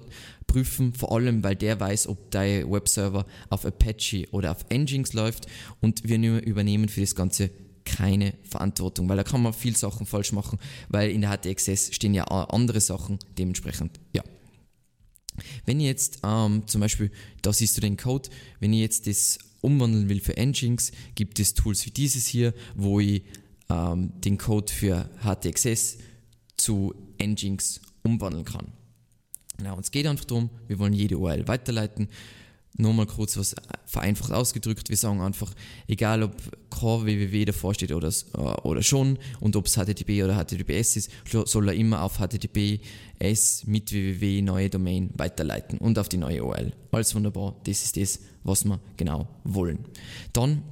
prüfen, 0.45 0.93
vor 0.93 1.11
allem, 1.13 1.43
weil 1.43 1.55
der 1.55 1.79
weiß, 1.79 2.07
ob 2.07 2.29
dein 2.29 2.71
Webserver 2.71 3.25
auf 3.49 3.65
Apache 3.65 4.27
oder 4.31 4.51
auf 4.51 4.65
Nginx 4.69 5.13
läuft 5.13 5.47
und 5.79 6.07
wir 6.07 6.19
übernehmen 6.45 6.89
für 6.89 7.01
das 7.01 7.15
Ganze 7.15 7.49
keine 7.85 8.33
Verantwortung, 8.43 9.09
weil 9.09 9.17
da 9.17 9.23
kann 9.23 9.41
man 9.41 9.53
viel 9.53 9.75
Sachen 9.75 10.05
falsch 10.05 10.31
machen, 10.31 10.59
weil 10.89 11.11
in 11.11 11.21
der 11.21 11.37
HTXS 11.37 11.93
stehen 11.93 12.13
ja 12.13 12.25
andere 12.25 12.81
Sachen 12.81 13.19
dementsprechend, 13.37 13.99
ja. 14.13 14.23
Wenn 15.65 15.79
ihr 15.79 15.87
jetzt 15.87 16.19
ähm, 16.23 16.67
zum 16.67 16.81
Beispiel, 16.81 17.11
da 17.41 17.53
siehst 17.53 17.77
du 17.77 17.81
den 17.81 17.97
Code, 17.97 18.29
wenn 18.59 18.73
ihr 18.73 18.81
jetzt 18.81 19.07
das 19.07 19.39
umwandeln 19.61 20.09
will 20.09 20.19
für 20.19 20.33
Nginx, 20.33 20.91
gibt 21.15 21.39
es 21.39 21.53
Tools 21.53 21.85
wie 21.85 21.91
dieses 21.91 22.25
hier, 22.25 22.53
wo 22.75 22.99
ich 22.99 23.23
ähm, 23.69 24.11
den 24.21 24.37
Code 24.37 24.71
für 24.71 25.09
HTXS 25.23 25.97
zu 26.57 26.93
Nginx 27.19 27.81
umwandeln 28.03 28.45
kann. 28.45 28.73
Genau, 29.57 29.77
uns 29.77 29.91
geht 29.91 30.07
einfach 30.07 30.25
darum, 30.25 30.49
wir 30.67 30.79
wollen 30.79 30.93
jede 30.93 31.17
URL 31.17 31.47
weiterleiten. 31.47 32.09
Nochmal 32.77 33.05
kurz 33.05 33.37
was 33.37 33.55
vereinfacht 33.85 34.31
ausgedrückt. 34.31 34.89
Wir 34.89 34.97
sagen 34.97 35.19
einfach, 35.19 35.53
egal 35.87 36.23
ob 36.23 36.35
kein 36.69 37.05
www 37.05 37.45
davor 37.45 37.73
steht 37.73 37.91
oder, 37.91 38.07
äh, 38.07 38.37
oder 38.37 38.81
schon 38.81 39.19
und 39.39 39.55
ob 39.55 39.67
es 39.67 39.75
HTTP 39.75 40.23
oder 40.23 40.41
HTTPS 40.41 40.95
ist, 40.95 41.11
soll 41.45 41.67
er 41.67 41.75
immer 41.75 42.01
auf 42.01 42.17
HTTPS 42.19 43.65
mit 43.65 43.91
www 43.91 44.41
neue 44.41 44.69
Domain 44.69 45.09
weiterleiten 45.15 45.79
und 45.79 45.99
auf 45.99 46.07
die 46.07 46.17
neue 46.17 46.43
URL. 46.43 46.71
Alles 46.91 47.13
wunderbar. 47.13 47.55
Das 47.65 47.83
ist 47.83 47.97
das, 47.97 48.19
was 48.43 48.63
wir 48.63 48.79
genau 48.95 49.27
wollen. 49.43 49.79
Dann, 50.31 50.63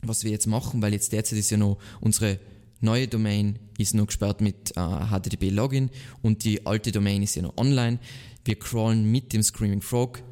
was 0.00 0.24
wir 0.24 0.30
jetzt 0.30 0.46
machen, 0.46 0.80
weil 0.80 0.94
jetzt 0.94 1.12
derzeit 1.12 1.38
ist 1.38 1.50
ja 1.50 1.58
noch 1.58 1.78
unsere 2.00 2.38
neue 2.80 3.06
Domain 3.06 3.58
ist 3.78 3.94
noch 3.94 4.06
gesperrt 4.06 4.40
mit 4.40 4.76
äh, 4.76 4.80
HTTP 4.80 5.50
Login 5.50 5.90
und 6.20 6.44
die 6.44 6.66
alte 6.66 6.90
Domain 6.90 7.22
ist 7.22 7.34
ja 7.36 7.42
noch 7.42 7.56
online. 7.56 7.98
Wir 8.44 8.58
crawlen 8.58 9.10
mit 9.10 9.32
dem 9.32 9.42
Screaming 9.42 9.82
Frog 9.82 10.22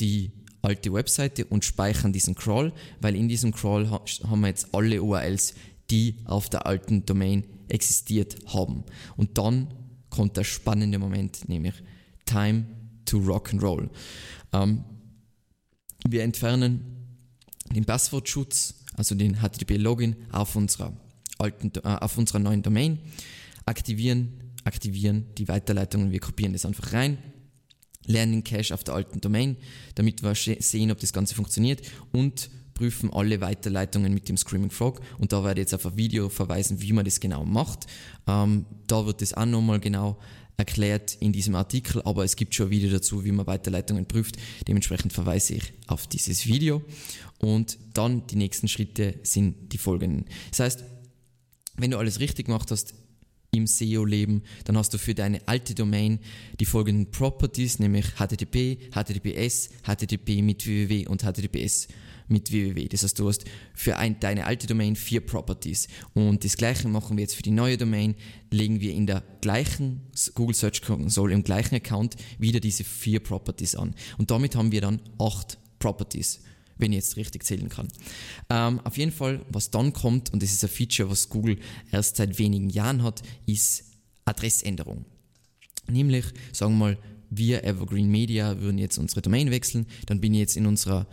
die 0.00 0.32
alte 0.62 0.92
Webseite 0.92 1.44
und 1.44 1.64
speichern 1.64 2.12
diesen 2.12 2.34
Crawl, 2.34 2.72
weil 3.00 3.16
in 3.16 3.28
diesem 3.28 3.52
Crawl 3.52 3.90
haben 3.90 4.40
wir 4.40 4.48
jetzt 4.48 4.74
alle 4.74 5.02
URLs, 5.02 5.54
die 5.90 6.16
auf 6.24 6.48
der 6.50 6.66
alten 6.66 7.06
Domain 7.06 7.44
existiert 7.68 8.36
haben. 8.46 8.84
Und 9.16 9.38
dann 9.38 9.74
kommt 10.10 10.36
der 10.36 10.44
spannende 10.44 10.98
Moment, 10.98 11.48
nämlich 11.48 11.74
Time 12.26 12.66
to 13.04 13.18
Rock 13.18 13.52
and 13.52 13.62
Roll. 13.62 13.90
Ähm, 14.52 14.84
wir 16.06 16.22
entfernen 16.22 16.80
den 17.74 17.84
Passwortschutz, 17.84 18.84
also 18.96 19.14
den 19.14 19.36
HTTP-Login 19.36 20.16
auf 20.32 20.56
unserer 20.56 20.92
äh, 21.38 21.78
auf 21.82 22.18
unserer 22.18 22.40
neuen 22.40 22.62
Domain, 22.62 22.98
aktivieren, 23.64 24.52
aktivieren 24.64 25.26
die 25.36 25.48
Weiterleitungen, 25.48 26.10
wir 26.10 26.20
kopieren 26.20 26.52
das 26.52 26.66
einfach 26.66 26.92
rein 26.92 27.18
lernen 28.08 28.42
Cache 28.42 28.74
auf 28.74 28.82
der 28.82 28.94
alten 28.94 29.20
Domain, 29.20 29.56
damit 29.94 30.24
wir 30.24 30.34
sehen, 30.34 30.90
ob 30.90 30.98
das 30.98 31.12
Ganze 31.12 31.36
funktioniert 31.36 31.82
und 32.12 32.50
prüfen 32.74 33.12
alle 33.12 33.40
Weiterleitungen 33.40 34.12
mit 34.12 34.28
dem 34.28 34.36
Screaming 34.36 34.70
Frog 34.70 35.00
und 35.18 35.32
da 35.32 35.44
werde 35.44 35.60
ich 35.60 35.64
jetzt 35.64 35.74
auf 35.74 35.86
ein 35.86 35.96
Video 35.96 36.28
verweisen, 36.28 36.80
wie 36.80 36.92
man 36.92 37.04
das 37.04 37.20
genau 37.20 37.44
macht. 37.44 37.86
Ähm, 38.26 38.66
da 38.86 39.04
wird 39.06 39.20
das 39.20 39.34
auch 39.34 39.46
nochmal 39.46 39.80
genau 39.80 40.18
erklärt 40.56 41.16
in 41.20 41.32
diesem 41.32 41.54
Artikel, 41.54 42.02
aber 42.02 42.24
es 42.24 42.34
gibt 42.34 42.54
schon 42.54 42.66
ein 42.66 42.70
Video 42.70 42.90
dazu, 42.90 43.24
wie 43.24 43.30
man 43.30 43.46
Weiterleitungen 43.46 44.06
prüft. 44.06 44.36
Dementsprechend 44.66 45.12
verweise 45.12 45.54
ich 45.54 45.72
auf 45.86 46.06
dieses 46.06 46.46
Video 46.46 46.82
und 47.38 47.78
dann 47.94 48.26
die 48.26 48.36
nächsten 48.36 48.66
Schritte 48.68 49.14
sind 49.22 49.72
die 49.72 49.78
folgenden. 49.78 50.24
Das 50.50 50.60
heißt, 50.60 50.84
wenn 51.76 51.92
du 51.92 51.98
alles 51.98 52.18
richtig 52.18 52.46
gemacht 52.46 52.70
hast, 52.70 52.94
im 53.50 53.66
SEO-Leben, 53.66 54.42
dann 54.64 54.76
hast 54.76 54.92
du 54.92 54.98
für 54.98 55.14
deine 55.14 55.46
alte 55.46 55.74
Domain 55.74 56.18
die 56.60 56.66
folgenden 56.66 57.10
Properties, 57.10 57.78
nämlich 57.78 58.06
HTTP, 58.16 58.78
HTTPS, 58.92 59.70
HTTP 59.84 60.42
mit 60.42 60.66
www 60.66 61.06
und 61.06 61.22
HTTPS 61.22 61.88
mit 62.28 62.52
www. 62.52 62.88
Das 62.88 63.02
heißt, 63.02 63.18
du 63.18 63.28
hast 63.28 63.44
für 63.74 63.96
ein, 63.96 64.20
deine 64.20 64.44
alte 64.44 64.66
Domain 64.66 64.96
vier 64.96 65.20
Properties. 65.20 65.88
Und 66.14 66.44
das 66.44 66.56
gleiche 66.56 66.88
machen 66.88 67.16
wir 67.16 67.22
jetzt 67.22 67.34
für 67.34 67.42
die 67.42 67.50
neue 67.50 67.78
Domain, 67.78 68.14
legen 68.50 68.80
wir 68.80 68.92
in 68.92 69.06
der 69.06 69.22
gleichen 69.40 70.02
Google 70.34 70.54
Search 70.54 70.82
Console, 70.82 71.32
im 71.32 71.42
gleichen 71.42 71.74
Account 71.76 72.16
wieder 72.38 72.60
diese 72.60 72.84
vier 72.84 73.20
Properties 73.20 73.74
an. 73.74 73.94
Und 74.18 74.30
damit 74.30 74.56
haben 74.56 74.72
wir 74.72 74.82
dann 74.82 75.00
acht 75.18 75.58
Properties 75.78 76.40
wenn 76.78 76.92
ich 76.92 76.96
jetzt 76.96 77.16
richtig 77.16 77.44
zählen 77.44 77.68
kann. 77.68 77.88
Ähm, 78.50 78.80
auf 78.84 78.96
jeden 78.96 79.12
Fall, 79.12 79.44
was 79.50 79.70
dann 79.70 79.92
kommt, 79.92 80.32
und 80.32 80.42
das 80.42 80.52
ist 80.52 80.64
ein 80.64 80.70
Feature, 80.70 81.10
was 81.10 81.28
Google 81.28 81.58
erst 81.92 82.16
seit 82.16 82.38
wenigen 82.38 82.70
Jahren 82.70 83.02
hat, 83.02 83.22
ist 83.46 83.84
Adressänderung. 84.24 85.04
Nämlich, 85.90 86.26
sagen 86.52 86.74
wir 86.74 86.78
mal, 86.78 86.98
wir 87.30 87.64
Evergreen 87.64 88.10
Media 88.10 88.58
würden 88.60 88.78
jetzt 88.78 88.98
unsere 88.98 89.22
Domain 89.22 89.50
wechseln, 89.50 89.86
dann 90.06 90.20
bin 90.20 90.34
ich 90.34 90.40
jetzt 90.40 90.56
in 90.56 90.66
unserer 90.66 91.06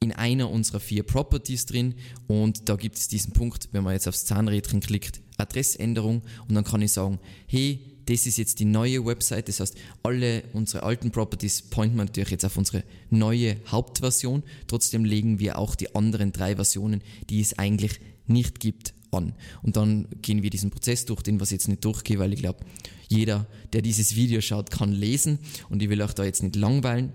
in 0.00 0.12
einer 0.12 0.50
unserer 0.50 0.78
vier 0.78 1.02
Properties 1.04 1.64
drin 1.64 1.94
und 2.26 2.68
da 2.68 2.76
gibt 2.76 2.96
es 2.96 3.08
diesen 3.08 3.32
Punkt, 3.32 3.70
wenn 3.72 3.82
man 3.82 3.94
jetzt 3.94 4.06
aufs 4.06 4.26
Zahnrädchen 4.26 4.80
klickt, 4.80 5.22
Adressänderung 5.38 6.22
und 6.48 6.54
dann 6.54 6.64
kann 6.64 6.82
ich 6.82 6.92
sagen, 6.92 7.18
hey, 7.46 7.95
das 8.06 8.26
ist 8.26 8.38
jetzt 8.38 8.60
die 8.60 8.64
neue 8.64 9.04
Website. 9.04 9.48
Das 9.48 9.60
heißt, 9.60 9.76
alle 10.02 10.44
unsere 10.52 10.82
alten 10.82 11.10
Properties 11.10 11.62
pointen 11.62 11.96
wir 11.96 12.04
natürlich 12.04 12.30
jetzt 12.30 12.44
auf 12.44 12.56
unsere 12.56 12.84
neue 13.10 13.56
Hauptversion. 13.68 14.42
Trotzdem 14.66 15.04
legen 15.04 15.38
wir 15.38 15.58
auch 15.58 15.74
die 15.74 15.94
anderen 15.94 16.32
drei 16.32 16.56
Versionen, 16.56 17.02
die 17.28 17.40
es 17.40 17.58
eigentlich 17.58 18.00
nicht 18.26 18.60
gibt, 18.60 18.94
an. 19.12 19.34
Und 19.62 19.76
dann 19.76 20.08
gehen 20.22 20.42
wir 20.42 20.50
diesen 20.50 20.70
Prozess 20.70 21.04
durch, 21.04 21.22
den 21.22 21.40
was 21.40 21.50
ich 21.50 21.56
jetzt 21.56 21.68
nicht 21.68 21.84
durchgehe, 21.84 22.18
weil 22.18 22.32
ich 22.32 22.40
glaube, 22.40 22.64
jeder, 23.08 23.46
der 23.72 23.82
dieses 23.82 24.16
Video 24.16 24.40
schaut, 24.40 24.70
kann 24.70 24.92
lesen 24.92 25.38
und 25.68 25.82
ich 25.82 25.88
will 25.88 26.02
auch 26.02 26.12
da 26.12 26.24
jetzt 26.24 26.42
nicht 26.42 26.56
langweilen. 26.56 27.12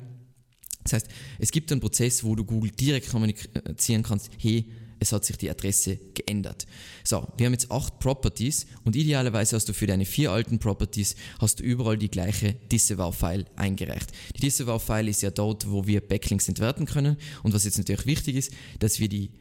Das 0.83 0.93
heißt, 0.93 1.07
es 1.39 1.51
gibt 1.51 1.71
einen 1.71 1.81
Prozess, 1.81 2.23
wo 2.23 2.35
du 2.35 2.43
Google 2.43 2.71
direkt 2.71 3.09
kommunizieren 3.09 4.03
kannst, 4.03 4.31
hey, 4.39 4.65
es 5.01 5.11
hat 5.11 5.25
sich 5.25 5.35
die 5.35 5.49
Adresse 5.49 5.97
geändert. 6.13 6.67
So, 7.03 7.27
wir 7.35 7.47
haben 7.47 7.53
jetzt 7.53 7.71
acht 7.71 7.99
Properties 7.99 8.67
und 8.83 8.95
idealerweise 8.95 9.55
hast 9.55 9.67
du 9.67 9.73
für 9.73 9.87
deine 9.87 10.05
vier 10.05 10.31
alten 10.31 10.59
Properties 10.59 11.15
hast 11.39 11.59
du 11.59 11.63
überall 11.63 11.97
die 11.97 12.11
gleiche 12.11 12.53
Disavow-File 12.71 13.45
eingereicht. 13.55 14.11
Die 14.35 14.41
Disavow-File 14.41 15.07
ist 15.07 15.23
ja 15.23 15.31
dort, 15.31 15.69
wo 15.69 15.87
wir 15.87 16.01
Backlinks 16.01 16.47
entwerten 16.47 16.85
können 16.85 17.17
und 17.41 17.53
was 17.53 17.65
jetzt 17.65 17.79
natürlich 17.79 18.05
wichtig 18.05 18.35
ist, 18.35 18.53
dass 18.77 18.99
wir 18.99 19.09
die 19.09 19.31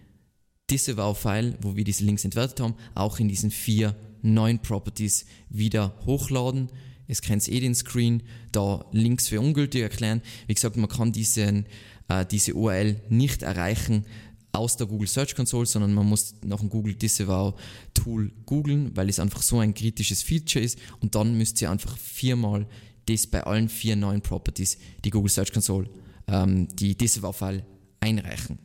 Disavow-File, 0.71 1.59
wo 1.61 1.76
wir 1.76 1.85
diese 1.85 2.05
Links 2.05 2.25
entwertet 2.25 2.61
haben, 2.61 2.75
auch 2.95 3.21
in 3.21 3.29
diesen 3.29 3.50
vier 3.50 3.95
neuen 4.23 4.61
Properties 4.61 5.26
wieder 5.50 5.95
hochladen. 6.07 6.71
Es 7.07 7.21
kennt 7.21 7.47
eh 7.49 7.61
den 7.61 7.75
Screen, 7.75 8.23
da 8.52 8.87
Links 8.93 9.29
für 9.29 9.40
ungültig 9.40 9.83
erklären. 9.83 10.23
Wie 10.47 10.55
gesagt, 10.55 10.76
man 10.76 10.88
kann 10.88 11.12
diesen, 11.12 11.67
äh, 12.09 12.25
diese 12.25 12.55
URL 12.55 13.02
nicht 13.11 13.43
erreichen, 13.43 14.07
aus 14.52 14.76
der 14.76 14.87
Google 14.87 15.09
Search 15.09 15.35
Console, 15.35 15.66
sondern 15.66 15.95
man 15.95 16.07
muss 16.07 16.35
nach 16.45 16.61
dem 16.61 16.69
Google 16.69 16.95
Disavow 16.95 17.59
Tool 17.95 18.33
googeln, 18.47 18.97
weil 18.97 19.09
es 19.09 19.21
einfach 19.21 19.42
so 19.42 19.59
ein 19.59 19.75
kritisches 19.75 20.23
Feature 20.23 20.64
ist 20.64 20.78
und 21.00 21.14
dann 21.14 21.37
müsst 21.37 21.61
ihr 21.62 21.71
einfach 21.71 21.97
viermal 21.97 22.66
das 23.07 23.26
bei 23.26 23.42
allen 23.42 23.69
vier 23.69 23.97
neuen 23.97 24.21
Properties, 24.21 24.78
die 25.04 25.11
Google 25.11 25.30
Search 25.30 25.52
Console, 25.52 25.88
ähm, 26.26 26.69
die 26.76 26.97
Disavow-File 26.97 27.64
einreichen. 28.00 28.59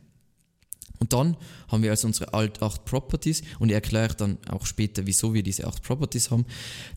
Und 0.98 1.12
dann 1.12 1.36
haben 1.68 1.82
wir 1.82 1.90
also 1.90 2.06
unsere 2.06 2.32
alt 2.32 2.62
acht 2.62 2.84
Properties 2.84 3.42
und 3.58 3.68
ich 3.68 3.74
erkläre 3.74 4.14
dann 4.14 4.38
auch 4.48 4.64
später, 4.64 5.06
wieso 5.06 5.34
wir 5.34 5.42
diese 5.42 5.66
acht 5.66 5.82
Properties 5.82 6.30
haben. 6.30 6.46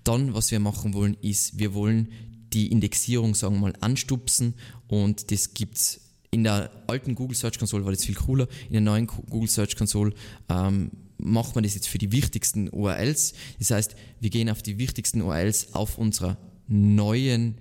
Dann, 0.04 0.34
was 0.34 0.52
wir 0.52 0.60
machen 0.60 0.94
wollen, 0.94 1.18
ist, 1.22 1.60
wir 1.60 1.74
wollen 1.74 2.10
die 2.54 2.72
Indexierung, 2.72 3.36
sagen 3.36 3.56
wir 3.56 3.62
mal, 3.62 3.74
anstupsen 3.82 4.54
und 4.88 5.32
das 5.32 5.54
gibt's 5.54 6.09
in 6.32 6.44
der 6.44 6.72
alten 6.88 7.16
Google 7.16 7.36
Search 7.36 7.58
Console 7.58 7.86
war 7.86 7.92
das 7.92 8.06
viel 8.06 8.16
cooler. 8.16 8.48
In 8.68 8.74
der 8.74 8.82
neuen 8.82 9.08
Google 9.08 9.50
Search 9.50 9.76
Console 9.76 10.14
ähm, 10.50 10.92
macht 11.18 11.56
man 11.56 11.64
das 11.64 11.76
jetzt 11.76 11.88
für 11.88 11.98
die 11.98 12.12
wichtigsten 12.12 12.70
URLs. 12.70 13.34
Das 13.58 13.72
heißt, 13.72 13.96
wir 14.20 14.30
gehen 14.30 14.50
auf 14.50 14.62
die 14.62 14.78
wichtigsten 14.78 15.22
URLs 15.22 15.74
auf 15.74 15.98
unserer 15.98 16.38
neuen 16.68 17.58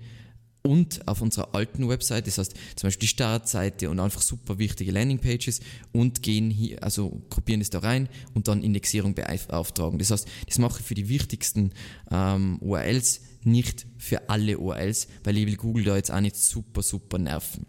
und 0.61 1.07
auf 1.07 1.21
unserer 1.21 1.55
alten 1.55 1.87
Website, 1.87 2.27
das 2.27 2.37
heißt 2.37 2.53
zum 2.75 2.87
Beispiel 2.87 3.01
die 3.01 3.07
Startseite 3.07 3.89
und 3.89 3.99
einfach 3.99 4.21
super 4.21 4.59
wichtige 4.59 4.91
Landingpages 4.91 5.61
und 5.93 6.21
gehen 6.21 6.51
hier, 6.51 6.83
also 6.83 7.21
kopieren 7.29 7.61
das 7.61 7.69
da 7.69 7.79
rein 7.79 8.09
und 8.33 8.47
dann 8.49 8.61
Indexierung 8.61 9.15
beauftragen. 9.15 9.99
Das 9.99 10.11
heißt, 10.11 10.27
das 10.47 10.59
mache 10.59 10.81
ich 10.81 10.85
für 10.85 10.95
die 10.95 11.09
wichtigsten 11.09 11.71
ähm, 12.11 12.57
URLs, 12.59 13.21
nicht 13.43 13.87
für 13.97 14.29
alle 14.29 14.59
URLs, 14.59 15.07
weil 15.23 15.37
ich 15.37 15.47
will 15.47 15.55
Google 15.55 15.85
da 15.85 15.95
jetzt 15.95 16.11
auch 16.11 16.19
nicht 16.19 16.35
super, 16.35 16.83
super 16.83 17.17
nerven. 17.17 17.65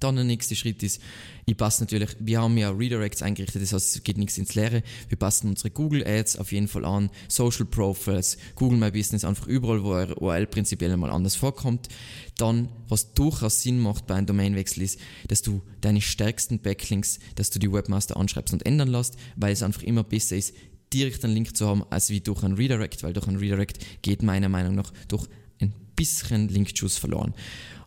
Dann 0.00 0.16
der 0.16 0.24
nächste 0.24 0.56
Schritt 0.56 0.82
ist, 0.82 1.00
ich 1.46 1.56
passe 1.56 1.82
natürlich, 1.82 2.16
wir 2.18 2.40
haben 2.40 2.56
ja 2.56 2.70
Redirects 2.70 3.22
eingerichtet, 3.22 3.62
das 3.62 3.72
heißt, 3.72 3.96
es 3.96 4.02
geht 4.02 4.18
nichts 4.18 4.38
ins 4.38 4.54
Leere. 4.54 4.82
Wir 5.08 5.18
passen 5.18 5.48
unsere 5.48 5.70
Google 5.70 6.06
Ads 6.06 6.38
auf 6.38 6.52
jeden 6.52 6.68
Fall 6.68 6.84
an, 6.84 7.10
Social 7.28 7.66
Profiles, 7.66 8.38
Google 8.54 8.78
My 8.78 8.90
Business, 8.90 9.24
einfach 9.24 9.46
überall, 9.46 9.82
wo 9.82 9.90
eure 9.90 10.14
URL 10.16 10.46
prinzipiell 10.46 10.96
mal 10.96 11.10
anders 11.10 11.36
vorkommt. 11.36 11.88
Dann, 12.36 12.68
was 12.88 13.14
durchaus 13.14 13.62
Sinn 13.62 13.78
macht 13.78 14.06
bei 14.06 14.14
einem 14.14 14.26
Domainwechsel 14.26 14.82
ist, 14.82 14.98
dass 15.28 15.42
du 15.42 15.60
deine 15.80 16.00
stärksten 16.00 16.60
Backlinks, 16.60 17.18
dass 17.34 17.50
du 17.50 17.58
die 17.58 17.72
Webmaster 17.72 18.16
anschreibst 18.16 18.54
und 18.54 18.64
ändern 18.64 18.88
lässt, 18.88 19.16
weil 19.36 19.52
es 19.52 19.62
einfach 19.62 19.82
immer 19.82 20.04
besser 20.04 20.36
ist, 20.36 20.54
direkt 20.92 21.24
einen 21.24 21.34
Link 21.34 21.56
zu 21.56 21.66
haben, 21.66 21.84
als 21.90 22.10
wie 22.10 22.20
durch 22.20 22.42
ein 22.42 22.54
Redirect, 22.54 23.02
weil 23.02 23.12
durch 23.12 23.28
ein 23.28 23.36
Redirect 23.36 24.02
geht 24.02 24.22
meiner 24.22 24.48
Meinung 24.48 24.74
nach 24.74 24.92
durch 25.08 25.28
ein 25.60 25.72
bisschen 25.94 26.48
Link-Juice 26.48 26.96
verloren. 26.96 27.34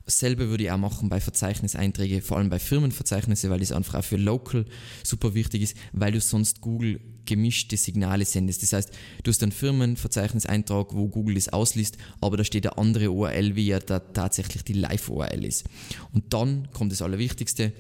Dasselbe 0.06 0.50
würde 0.50 0.66
ich 0.66 0.72
auch 0.72 0.78
machen 0.78 1.08
bei 1.08 1.22
Verzeichniseinträgen, 1.22 2.22
vor 2.22 2.38
allem 2.38 2.50
bei 2.50 2.60
Firmenverzeichnisse, 2.60 3.50
weil 3.50 3.60
das 3.60 3.72
einfach 3.72 4.00
auch 4.00 4.04
für 4.04 4.18
Local 4.18 4.66
super 5.02 5.34
wichtig 5.34 5.62
ist, 5.62 5.78
weil 5.94 6.12
du 6.12 6.20
sonst 6.20 6.60
Google 6.60 7.00
gemischte 7.26 7.78
Signale 7.78 8.26
sendest. 8.26 8.64
Das 8.64 8.74
heißt, 8.74 8.92
du 9.24 9.30
hast 9.30 9.42
einen 9.44 9.54
Firmenverzeichniseintrag, 9.54 10.94
wo 10.94 11.08
Google 11.08 11.36
das 11.36 11.50
ausliest, 11.50 11.98
aber 12.20 12.36
da 12.36 12.44
steht 12.44 12.68
eine 12.68 12.78
andere 12.78 13.12
URL, 13.12 13.56
wie 13.56 13.68
ja 13.68 13.80
da 13.80 14.00
tatsächlich 14.00 14.64
die 14.64 14.74
Live-URL 14.74 15.46
ist. 15.46 15.64
Und 16.12 16.34
dann 16.34 16.70
kommt 16.74 16.92
das 16.92 17.02
Allerwichtigste, 17.02 17.72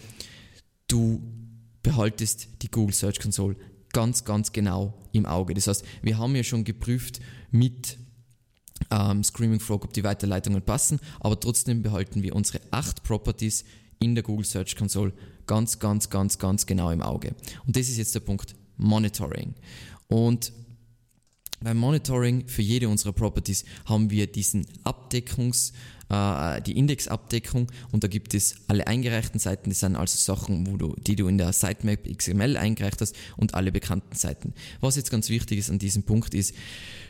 du 0.87 1.21
behaltest 1.81 2.47
die 2.61 2.71
Google 2.71 2.95
Search 2.95 3.19
Console 3.19 3.57
ganz, 3.91 4.23
ganz 4.23 4.53
genau 4.53 4.93
im 5.11 5.25
Auge. 5.25 5.53
Das 5.53 5.67
heißt, 5.67 5.83
wir 6.01 6.17
haben 6.17 6.35
ja 6.35 6.43
schon 6.43 6.63
geprüft 6.63 7.19
mit 7.51 7.97
ähm, 8.93 9.23
Screaming 9.23 9.59
Frog, 9.59 9.85
ob 9.85 9.93
die 9.93 10.03
Weiterleitungen 10.03 10.61
passen, 10.61 10.99
aber 11.19 11.39
trotzdem 11.39 11.81
behalten 11.81 12.21
wir 12.23 12.35
unsere 12.35 12.61
acht 12.71 13.03
Properties 13.03 13.65
in 13.99 14.15
der 14.15 14.23
Google 14.23 14.45
Search 14.45 14.75
Console 14.75 15.13
ganz, 15.47 15.79
ganz, 15.79 16.09
ganz, 16.09 16.37
ganz 16.37 16.65
genau 16.65 16.91
im 16.91 17.01
Auge. 17.01 17.33
Und 17.65 17.75
das 17.75 17.89
ist 17.89 17.97
jetzt 17.97 18.15
der 18.15 18.19
Punkt 18.19 18.55
Monitoring. 18.77 19.53
Und 20.07 20.51
beim 21.61 21.77
Monitoring 21.77 22.47
für 22.47 22.61
jede 22.61 22.89
unserer 22.89 23.13
Properties 23.13 23.63
haben 23.85 24.09
wir 24.09 24.27
diesen 24.27 24.65
Abdeckungs- 24.83 25.71
äh, 26.13 26.61
die 26.61 26.77
Indexabdeckung 26.77 27.71
und 27.91 28.03
da 28.03 28.07
gibt 28.07 28.33
es 28.33 28.55
alle 28.67 28.87
eingereichten 28.87 29.39
Seiten, 29.39 29.69
das 29.69 29.79
sind 29.79 29.95
also 29.95 30.17
Sachen, 30.17 30.67
wo 30.67 30.77
du, 30.77 30.95
die 30.97 31.15
du 31.15 31.27
in 31.27 31.37
der 31.37 31.53
Sitemap 31.53 32.07
XML 32.17 32.57
eingereicht 32.57 33.01
hast 33.01 33.15
und 33.37 33.53
alle 33.53 33.71
bekannten 33.71 34.15
Seiten. 34.15 34.53
Was 34.81 34.95
jetzt 34.95 35.11
ganz 35.11 35.29
wichtig 35.29 35.59
ist 35.59 35.69
an 35.69 35.79
diesem 35.79 36.03
Punkt 36.03 36.33
ist, 36.33 36.53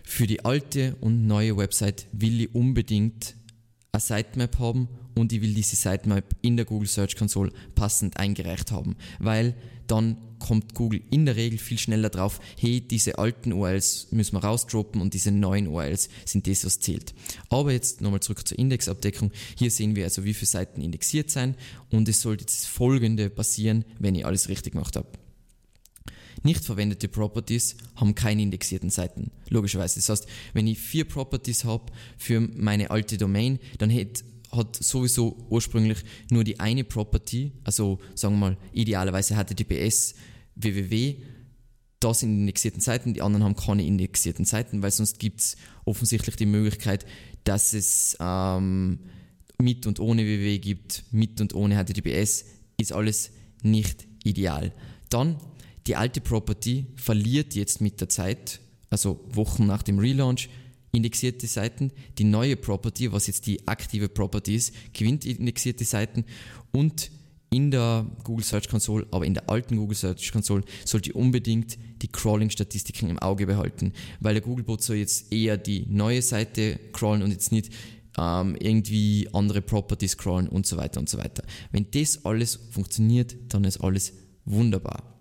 für 0.04 0.28
die 0.28 0.44
alte 0.46 0.96
und 1.02 1.28
neue 1.28 1.58
Website 1.58 2.08
will 2.12 2.42
ich 2.42 2.56
unbedingt 2.56 3.36
eine 3.94 4.02
Sitemap 4.02 4.58
haben 4.58 4.88
und 5.14 5.32
ich 5.34 5.42
will 5.44 5.54
diese 5.54 5.76
Sitemap 5.76 6.24
in 6.42 6.58
der 6.58 6.66
Google 6.66 6.88
Search 6.88 7.16
Console 7.16 7.52
passend 7.76 8.18
eingereicht 8.18 8.72
haben, 8.72 8.96
weil 9.20 9.56
dann 9.86 10.18
kommt 10.40 10.74
Google 10.74 11.02
in 11.12 11.28
der 11.28 11.36
Regel 11.36 11.60
viel 11.60 11.78
schneller 11.78 12.10
drauf, 12.10 12.40
hey, 12.58 12.82
diese 12.82 13.20
alten 13.20 13.54
URLs 13.54 14.08
müssen 14.10 14.36
wir 14.36 14.44
rausdroppen 14.44 15.00
und 15.00 15.14
diese 15.14 15.32
neuen 15.32 15.68
URLs 15.68 16.10
sind 16.26 16.48
das, 16.48 16.66
was 16.66 16.80
zählt. 16.80 17.14
Aber 17.50 17.72
jetzt 17.72 18.02
nochmal 18.02 18.22
zurück 18.22 18.48
zur 18.48 18.58
Indexabdeckung. 18.58 19.32
Hier 19.58 19.70
sehen 19.70 19.96
wir 19.96 20.06
also, 20.06 20.24
wie 20.24 20.34
viele 20.34 20.48
Seiten 20.48 20.82
indexiert 20.82 21.30
sein 21.30 21.56
und 21.92 22.10
es 22.10 22.22
sollte 22.22 22.46
das 22.46 22.66
folgende 22.66 23.30
passieren, 23.30 23.86
wenn 24.00 24.16
ich 24.16 24.26
alles 24.26 24.50
richtig 24.50 24.74
gemacht 24.74 24.96
habe. 24.96 25.08
Nicht 26.42 26.66
verwendete 26.66 27.08
Properties 27.08 27.78
haben 27.96 28.16
keine 28.16 28.42
indexierten 28.42 28.90
Seiten, 28.90 29.32
logischerweise. 29.50 30.00
Das 30.00 30.10
heißt, 30.10 30.28
wenn 30.54 30.68
ich 30.68 30.80
vier 30.80 31.06
Properties 31.06 31.64
habe 31.66 31.92
für 32.18 32.40
meine 32.40 32.90
alte 32.92 33.18
Domain, 33.18 33.60
dann 33.78 33.90
hätte 33.90 34.24
hat 34.52 34.76
sowieso 34.76 35.36
ursprünglich 35.50 36.00
nur 36.30 36.44
die 36.44 36.60
eine 36.60 36.84
Property, 36.84 37.54
also 37.64 38.00
sagen 38.16 38.36
wir 38.36 38.40
mal 38.40 38.58
idealerweise 38.72 39.36
HTTPS 39.36 40.16
www, 40.56 41.16
das 42.00 42.20
sind 42.20 42.38
indexierten 42.38 42.82
Seiten, 42.82 43.14
die 43.14 43.22
anderen 43.22 43.44
haben 43.44 43.56
keine 43.56 43.86
indexierten 43.86 44.46
Seiten, 44.46 44.82
weil 44.84 44.92
sonst 44.92 45.20
gibt 45.20 45.40
es 45.40 45.58
offensichtlich 45.86 46.36
die 46.36 46.46
Möglichkeit, 46.46 47.06
dass 47.46 47.74
es 47.74 48.18
ähm, 48.20 49.00
mit 49.58 49.88
und 49.88 50.00
ohne 50.00 50.24
www 50.24 50.60
gibt, 50.60 51.04
mit 51.12 51.40
und 51.40 51.56
ohne 51.56 51.82
HTTPS, 51.82 52.46
ist 52.78 52.92
alles 52.92 53.32
nicht 53.62 54.06
ideal. 54.24 54.74
Dann 55.10 55.38
die 55.88 55.96
alte 55.96 56.22
Property 56.22 56.86
verliert 56.96 57.56
jetzt 57.56 57.82
mit 57.82 58.00
der 58.00 58.10
Zeit, 58.10 58.60
also 58.90 59.20
Wochen 59.30 59.66
nach 59.66 59.84
dem 59.84 60.00
Relaunch, 60.00 60.50
indexierte 60.92 61.48
Seiten. 61.48 61.92
Die 62.18 62.24
neue 62.24 62.56
Property, 62.56 63.12
was 63.12 63.28
jetzt 63.28 63.48
die 63.48 63.68
aktive 63.68 64.10
Property 64.10 64.56
ist, 64.56 64.74
gewinnt 64.94 65.26
indexierte 65.26 65.84
Seiten 65.84 66.26
und 66.72 67.12
in 67.50 67.70
der 67.70 68.08
Google 68.24 68.44
Search 68.44 68.68
Console, 68.68 69.06
aber 69.12 69.26
in 69.26 69.36
der 69.36 69.48
alten 69.48 69.78
Google 69.78 69.96
Search 69.96 70.32
Console 70.32 70.64
sollte 70.86 71.10
ihr 71.10 71.16
unbedingt 71.16 71.78
die 72.02 72.08
Crawling-Statistiken 72.08 73.10
im 73.10 73.20
Auge 73.20 73.46
behalten, 73.46 73.94
weil 74.20 74.34
der 74.34 74.42
Googlebot 74.42 74.82
soll 74.82 74.96
jetzt 74.98 75.32
eher 75.32 75.58
die 75.58 75.86
neue 75.88 76.24
Seite 76.24 76.80
crawlen 76.94 77.22
und 77.22 77.30
jetzt 77.32 77.52
nicht 77.52 77.72
ähm, 78.18 78.56
irgendwie 78.60 79.30
andere 79.34 79.62
Properties 79.62 80.18
crawlen 80.18 80.48
und 80.48 80.66
so 80.66 80.78
weiter 80.78 81.00
und 81.00 81.10
so 81.10 81.20
weiter. 81.20 81.44
Wenn 81.72 81.86
das 81.92 82.26
alles 82.26 82.60
funktioniert, 82.72 83.36
dann 83.50 83.64
ist 83.66 83.82
alles 83.82 84.14
wunderbar. 84.46 85.14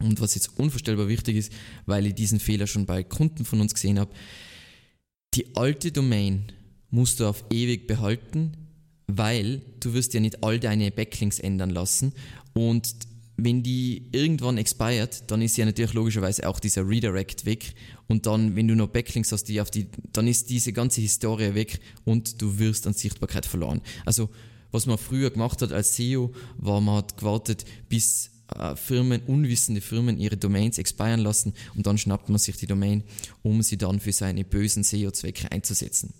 Und 0.00 0.20
was 0.20 0.34
jetzt 0.34 0.58
unvorstellbar 0.58 1.08
wichtig 1.08 1.36
ist, 1.36 1.52
weil 1.86 2.06
ich 2.06 2.14
diesen 2.14 2.40
Fehler 2.40 2.66
schon 2.66 2.86
bei 2.86 3.02
Kunden 3.02 3.44
von 3.44 3.60
uns 3.60 3.74
gesehen 3.74 3.98
habe, 3.98 4.12
die 5.34 5.54
alte 5.54 5.92
Domain 5.92 6.52
musst 6.90 7.20
du 7.20 7.26
auf 7.26 7.44
ewig 7.50 7.86
behalten, 7.86 8.56
weil 9.06 9.62
du 9.80 9.92
wirst 9.92 10.14
ja 10.14 10.20
nicht 10.20 10.42
all 10.42 10.58
deine 10.58 10.90
Backlinks 10.90 11.38
ändern 11.38 11.70
lassen 11.70 12.12
und 12.54 12.94
wenn 13.44 13.62
die 13.62 14.08
irgendwann 14.12 14.58
expired, 14.58 15.24
dann 15.28 15.40
ist 15.42 15.56
ja 15.56 15.64
natürlich 15.64 15.94
logischerweise 15.94 16.48
auch 16.48 16.60
dieser 16.60 16.86
Redirect 16.86 17.46
weg 17.46 17.74
und 18.06 18.26
dann, 18.26 18.56
wenn 18.56 18.68
du 18.68 18.74
noch 18.74 18.88
Backlinks 18.88 19.32
hast, 19.32 19.44
die 19.44 19.60
auf 19.60 19.70
die, 19.70 19.86
dann 20.12 20.26
ist 20.26 20.50
diese 20.50 20.72
ganze 20.72 21.00
Historie 21.00 21.54
weg 21.54 21.80
und 22.04 22.40
du 22.42 22.58
wirst 22.58 22.86
an 22.86 22.92
Sichtbarkeit 22.92 23.46
verloren. 23.46 23.80
Also, 24.04 24.28
was 24.72 24.86
man 24.86 24.98
früher 24.98 25.30
gemacht 25.30 25.62
hat 25.62 25.72
als 25.72 25.96
SEO, 25.96 26.32
war 26.56 26.80
man 26.80 26.96
hat 26.96 27.16
gewartet, 27.16 27.64
bis 27.88 28.30
äh, 28.56 28.76
Firmen, 28.76 29.22
unwissende 29.26 29.80
Firmen 29.80 30.18
ihre 30.18 30.36
Domains 30.36 30.78
expiren 30.78 31.20
lassen 31.20 31.54
und 31.74 31.86
dann 31.86 31.98
schnappt 31.98 32.28
man 32.28 32.38
sich 32.38 32.56
die 32.56 32.66
Domain, 32.66 33.04
um 33.42 33.62
sie 33.62 33.78
dann 33.78 34.00
für 34.00 34.12
seine 34.12 34.44
bösen 34.44 34.82
SEO-Zwecke 34.82 35.50
einzusetzen. 35.52 36.12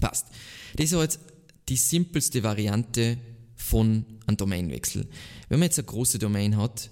Passt. 0.00 0.26
Das 0.76 0.92
war 0.92 1.02
jetzt 1.02 1.20
die 1.68 1.76
simpelste 1.76 2.42
Variante 2.42 3.18
von 3.56 4.04
einem 4.26 4.36
Domainwechsel. 4.36 5.06
Wenn 5.48 5.58
man 5.58 5.66
jetzt 5.66 5.78
eine 5.78 5.86
große 5.86 6.18
Domain 6.18 6.56
hat, 6.56 6.90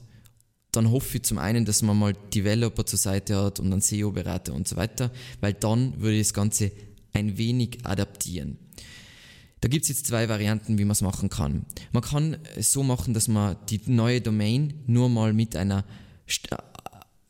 dann 0.73 0.91
hoffe 0.91 1.17
ich 1.17 1.23
zum 1.25 1.39
einen, 1.39 1.65
dass 1.65 1.83
man 1.83 1.99
mal 1.99 2.13
Developer 2.35 2.85
zur 2.85 2.99
Seite 2.99 3.37
hat 3.37 3.59
und 3.59 3.73
einen 3.73 3.81
SEO-Berater 3.81 4.53
und 4.55 4.69
so 4.69 4.77
weiter, 4.77 5.11
weil 5.41 5.55
dann 5.55 6.01
würde 6.01 6.17
ich 6.17 6.29
das 6.29 6.35
Ganze 6.35 6.71
ein 7.13 7.39
wenig 7.39 7.85
adaptieren. 7.85 8.59
Da 9.61 9.69
gibt 9.69 9.83
es 9.85 9.89
jetzt 9.89 10.07
zwei 10.07 10.29
Varianten, 10.29 10.79
wie 10.79 10.85
man 10.85 10.93
es 10.93 11.01
machen 11.01 11.29
kann. 11.29 11.67
Man 11.93 12.03
kann 12.03 12.37
es 12.57 12.73
so 12.73 12.83
machen, 12.83 13.15
dass 13.15 13.29
man 13.29 13.57
die 13.69 13.81
neue 13.87 14.21
Domain 14.21 14.75
nur 14.87 15.09
mal 15.09 15.33
mit 15.33 15.57
einer 15.57 15.85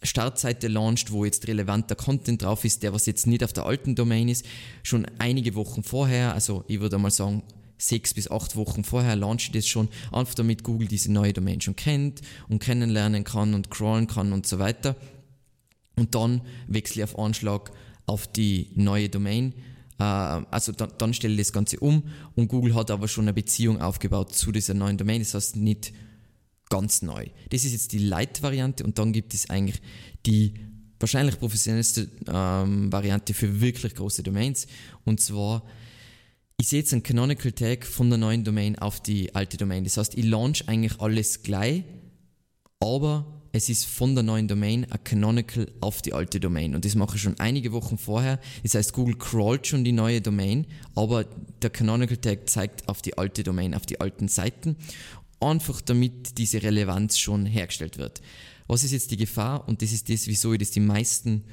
Startseite 0.03 0.69
launcht, 0.69 1.11
wo 1.11 1.25
jetzt 1.25 1.47
relevanter 1.49 1.95
Content 1.95 2.43
drauf 2.43 2.65
ist, 2.65 2.83
der 2.83 2.93
was 2.93 3.07
jetzt 3.07 3.27
nicht 3.27 3.43
auf 3.43 3.53
der 3.53 3.67
alten 3.67 3.95
Domain 3.95 4.29
ist, 4.29 4.45
schon 4.83 5.07
einige 5.19 5.55
Wochen 5.55 5.83
vorher, 5.83 6.35
also 6.35 6.65
ich 6.69 6.81
würde 6.81 6.99
mal 6.99 7.11
sagen, 7.11 7.43
sechs 7.79 8.13
bis 8.13 8.31
acht 8.31 8.57
Wochen 8.57 8.85
vorher 8.85 9.17
launche 9.17 9.47
ich 9.47 9.53
das 9.53 9.67
schon, 9.67 9.89
einfach 10.13 10.35
damit 10.35 10.65
Google 10.65 10.89
diese 10.89 11.13
neue 11.13 11.33
Domain 11.33 11.61
schon 11.61 11.77
kennt 11.77 12.21
und 12.49 12.59
kennenlernen 12.59 13.25
kann 13.25 13.55
und 13.55 13.71
crawlen 13.71 14.07
kann 14.07 14.33
und 14.33 14.47
so 14.47 14.59
weiter. 14.59 14.97
Und 15.97 16.15
dann 16.15 16.43
wechsle 16.67 17.03
ich 17.03 17.05
auf 17.05 17.19
Anschlag 17.19 17.71
auf 18.07 18.27
die 18.27 18.71
neue 18.75 19.09
Domain 19.09 19.53
äh, 19.53 19.78
also 20.05 20.73
dann, 20.73 20.93
dann 20.99 21.15
stelle 21.15 21.35
ich 21.35 21.41
das 21.41 21.53
Ganze 21.53 21.81
um 21.81 22.05
und 22.37 22.49
Google 22.49 22.75
hat 22.75 22.91
aber 22.91 23.09
schon 23.09 23.25
eine 23.25 23.35
Beziehung 23.35 23.81
aufgebaut 23.81 24.35
zu 24.35 24.53
dieser 24.53 24.75
neuen 24.75 24.97
Domain, 24.97 25.21
das 25.21 25.35
heißt 25.35 25.57
nicht 25.57 25.93
ganz 26.71 27.03
neu. 27.03 27.27
Das 27.51 27.65
ist 27.65 27.73
jetzt 27.73 27.93
die 27.93 27.99
Light-Variante 27.99 28.85
und 28.85 28.99
dann 28.99 29.13
gibt 29.13 29.35
es 29.35 29.51
eigentlich 29.51 29.81
die 30.27 30.55
wahrscheinlich 31.01 31.39
professionellste 31.39 32.09
ähm, 32.29 32.93
Variante 32.93 33.35
für 33.35 33.61
wirklich 33.61 33.95
große 33.95 34.23
Domains 34.23 34.67
und 35.05 35.21
zwar 35.21 35.65
ich 36.61 36.69
sehe 36.69 36.81
jetzt 36.81 36.93
einen 36.93 37.05
Canonical 37.05 37.53
Tag 37.53 37.87
von 37.87 38.11
der 38.11 38.19
neuen 38.19 38.43
Domain 38.43 38.77
auf 38.77 39.01
die 39.01 39.33
alte 39.33 39.57
Domain. 39.57 39.85
Das 39.85 39.97
heißt, 39.97 40.19
ich 40.19 40.25
launch 40.25 40.69
eigentlich 40.69 41.01
alles 41.01 41.45
gleich, 41.45 41.85
aber 42.81 43.38
es 43.53 43.69
ist 43.69 43.87
von 43.87 44.15
der 44.15 44.23
neuen 44.23 44.49
Domain 44.49 44.87
ein 44.91 45.05
Canonical 45.05 45.67
auf 45.81 46.03
die 46.03 46.13
alte 46.13 46.41
Domain. 46.41 46.75
Und 46.75 46.85
das 46.85 46.95
mache 46.95 47.17
ich 47.17 47.23
schon 47.23 47.39
einige 47.41 47.73
Wochen 47.73 47.99
vorher. 47.99 48.41
Das 48.63 48.75
heißt, 48.75 48.93
Google 48.93 49.17
crawlt 49.17 49.67
schon 49.67 49.85
die 49.85 49.93
neue 49.93 50.21
Domain, 50.21 50.67
aber 50.95 51.25
der 51.63 51.71
Canonical 51.71 52.17
Tag 52.17 52.49
zeigt 52.49 52.89
auf 52.89 53.03
die 53.03 53.17
alte 53.17 53.43
Domain, 53.43 53.75
auf 53.75 53.87
die 53.87 54.01
alten 54.01 54.29
Seiten. 54.29 54.77
Einfach 55.41 55.81
damit 55.81 56.39
diese 56.39 56.63
Relevanz 56.63 57.19
schon 57.19 57.47
hergestellt 57.47 57.99
wird. 57.99 58.21
Was 58.67 58.85
ist 58.85 58.93
jetzt 58.93 59.11
die 59.11 59.17
Gefahr? 59.17 59.67
Und 59.67 59.83
das 59.83 59.93
ist 59.93 60.11
das, 60.11 60.27
wieso 60.27 60.53
ich 60.53 60.59
das 60.59 60.71
die 60.71 60.81
meisten 60.81 61.45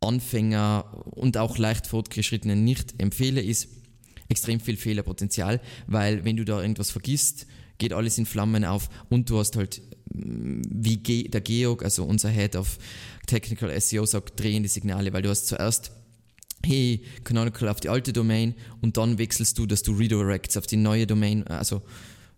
Anfänger 0.00 1.04
und 1.12 1.36
auch 1.36 1.58
leicht 1.58 1.86
fortgeschrittenen 1.86 2.64
nicht 2.64 3.00
empfehle, 3.00 3.40
ist 3.40 3.68
extrem 4.28 4.60
viel 4.60 4.76
Fehlerpotenzial, 4.76 5.60
weil 5.86 6.24
wenn 6.24 6.36
du 6.36 6.44
da 6.44 6.60
irgendwas 6.60 6.90
vergisst, 6.90 7.46
geht 7.78 7.92
alles 7.92 8.18
in 8.18 8.26
Flammen 8.26 8.64
auf 8.64 8.88
und 9.10 9.30
du 9.30 9.38
hast 9.38 9.56
halt, 9.56 9.82
wie 10.14 10.96
Ge 10.98 11.28
der 11.28 11.40
Georg, 11.40 11.84
also 11.84 12.04
unser 12.04 12.30
Head 12.30 12.56
of 12.56 12.78
Technical 13.26 13.78
SEO, 13.80 14.06
sagt, 14.06 14.38
drehende 14.40 14.68
Signale, 14.68 15.12
weil 15.12 15.22
du 15.22 15.28
hast 15.28 15.46
zuerst 15.46 15.90
hey, 16.64 17.02
Canonical 17.24 17.68
auf 17.68 17.80
die 17.80 17.88
alte 17.88 18.12
Domain 18.12 18.54
und 18.80 18.96
dann 18.96 19.18
wechselst 19.18 19.58
du, 19.58 19.66
dass 19.66 19.82
du 19.82 19.92
redirects 19.92 20.56
auf 20.56 20.66
die 20.66 20.76
neue 20.76 21.06
Domain, 21.06 21.46
also 21.46 21.82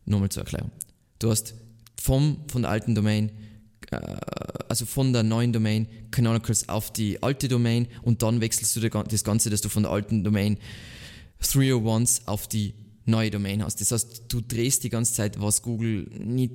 nochmal 0.04 0.30
zur 0.30 0.42
Erklärung. 0.42 0.70
Du 1.18 1.30
hast 1.30 1.54
vom, 2.00 2.38
von 2.48 2.62
der 2.62 2.70
alten 2.70 2.94
Domain, 2.94 3.30
äh, 3.90 3.96
also 4.68 4.86
von 4.86 5.12
der 5.12 5.22
neuen 5.22 5.52
Domain 5.52 5.86
Canonicals 6.10 6.68
auf 6.68 6.92
die 6.92 7.22
alte 7.22 7.48
Domain 7.48 7.88
und 8.02 8.22
dann 8.22 8.40
wechselst 8.40 8.76
du 8.76 8.80
das 8.80 9.24
Ganze, 9.24 9.50
dass 9.50 9.60
du 9.60 9.68
von 9.68 9.84
der 9.84 9.92
alten 9.92 10.24
Domain 10.24 10.58
301s 11.42 12.26
auf 12.26 12.48
die 12.48 12.74
neue 13.04 13.30
Domain 13.30 13.62
hast. 13.62 13.80
Das 13.80 13.92
heißt, 13.92 14.24
du 14.28 14.40
drehst 14.40 14.82
die 14.84 14.90
ganze 14.90 15.14
Zeit, 15.14 15.40
was 15.40 15.62
Google 15.62 16.08
nicht 16.18 16.52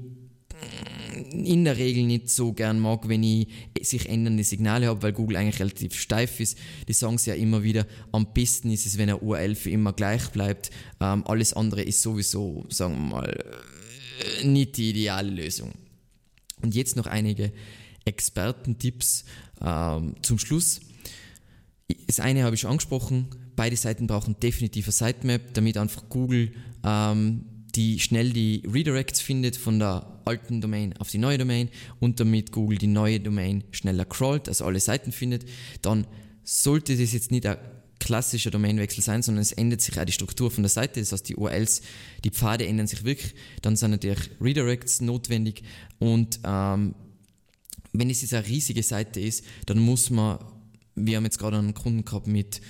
in 1.32 1.65
der 1.65 1.78
Regel 1.78 2.04
nicht 2.04 2.30
so 2.30 2.54
gern 2.54 2.80
mag, 2.80 3.08
wenn 3.08 3.24
ich 3.24 3.47
sich 3.82 4.10
ändernde 4.10 4.43
Signale 4.43 4.88
habe, 4.88 5.02
weil 5.04 5.13
Google 5.13 5.38
eigentlich 5.38 5.60
relativ 5.60 5.95
steif 5.95 6.39
ist. 6.39 6.58
Die 6.88 6.93
sagen 6.93 7.15
es 7.15 7.26
ja 7.26 7.34
immer 7.34 7.63
wieder, 7.63 7.86
am 8.12 8.34
besten 8.34 8.71
ist 8.71 8.86
es, 8.86 8.97
wenn 8.97 9.10
eine 9.10 9.17
URL 9.17 9.56
für 9.56 9.69
immer 9.69 9.93
gleich 9.93 10.30
bleibt. 10.30 10.71
Ähm, 11.00 11.26
alles 11.28 11.54
andere 11.54 11.82
ist 11.84 12.02
sowieso, 12.02 12.65
sagen 12.69 12.95
wir 12.95 13.15
mal, 13.15 13.45
äh, 14.41 14.45
nicht 14.45 14.78
die 14.78 14.91
ideale 14.91 15.30
Lösung. 15.30 15.71
Und 16.62 16.76
jetzt 16.76 16.95
noch 16.95 17.08
einige 17.08 17.52
Expertentipps 18.06 19.26
ähm, 19.62 20.15
zum 20.21 20.38
Schluss. 20.38 20.82
Das 22.08 22.19
eine 22.19 22.43
habe 22.43 22.56
ich 22.56 22.62
schon 22.62 22.71
angesprochen, 22.71 23.28
beide 23.56 23.76
Seiten 23.76 24.08
brauchen 24.08 24.39
definitiv 24.39 24.86
eine 24.86 24.93
Sitemap, 24.93 25.54
damit 25.54 25.78
einfach 25.78 26.08
Google 26.10 26.52
ähm, 26.84 27.45
die 27.76 28.00
schnell 28.00 28.32
die 28.32 28.63
Redirects 28.71 29.21
findet 29.21 29.56
von 29.56 29.80
der 29.80 30.11
alten 30.25 30.62
Domain 30.62 30.95
auf 30.97 31.10
die 31.10 31.17
neue 31.17 31.38
Domain 31.38 31.69
und 31.99 32.19
damit 32.19 32.51
Google 32.51 32.77
die 32.77 32.88
neue 32.88 33.19
Domain 33.19 33.63
schneller 33.71 34.05
crawlt, 34.05 34.47
also 34.47 34.65
alle 34.65 34.79
Seiten 34.79 35.12
findet, 35.12 35.45
dann 35.81 36.07
sollte 36.43 36.97
das 36.97 37.13
jetzt 37.13 37.31
nicht 37.31 37.45
ein 37.45 37.57
klassischer 37.99 38.49
Domainwechsel 38.51 39.03
sein, 39.03 39.21
sondern 39.21 39.43
es 39.43 39.51
ändert 39.51 39.81
sich 39.81 39.99
auch 39.99 40.05
die 40.05 40.12
Struktur 40.12 40.49
von 40.49 40.63
der 40.63 40.69
Seite, 40.69 40.99
das 40.99 41.12
heißt 41.12 41.29
die 41.29 41.36
URLs, 41.36 41.81
die 42.23 42.31
Pfade 42.31 42.65
ändern 42.65 42.88
sich 42.88 43.03
wirklich, 43.03 43.36
dann 43.62 43.75
sind 43.75 43.91
natürlich 43.91 44.29
Redirects 44.41 45.01
notwendig 45.01 45.63
und 45.99 46.39
ähm, 46.43 46.95
wenn 47.93 48.10
es 48.10 48.21
jetzt 48.21 48.34
eine 48.34 48.47
riesige 48.47 48.84
Seite 48.84 49.19
ist, 49.19 49.45
dann 49.65 49.79
muss 49.79 50.10
man, 50.10 50.39
wir 50.95 51.17
haben 51.17 51.25
jetzt 51.25 51.39
gerade 51.39 51.57
einen 51.57 51.73
Kunden 51.73 52.05
gehabt 52.05 52.27
mit 52.27 52.62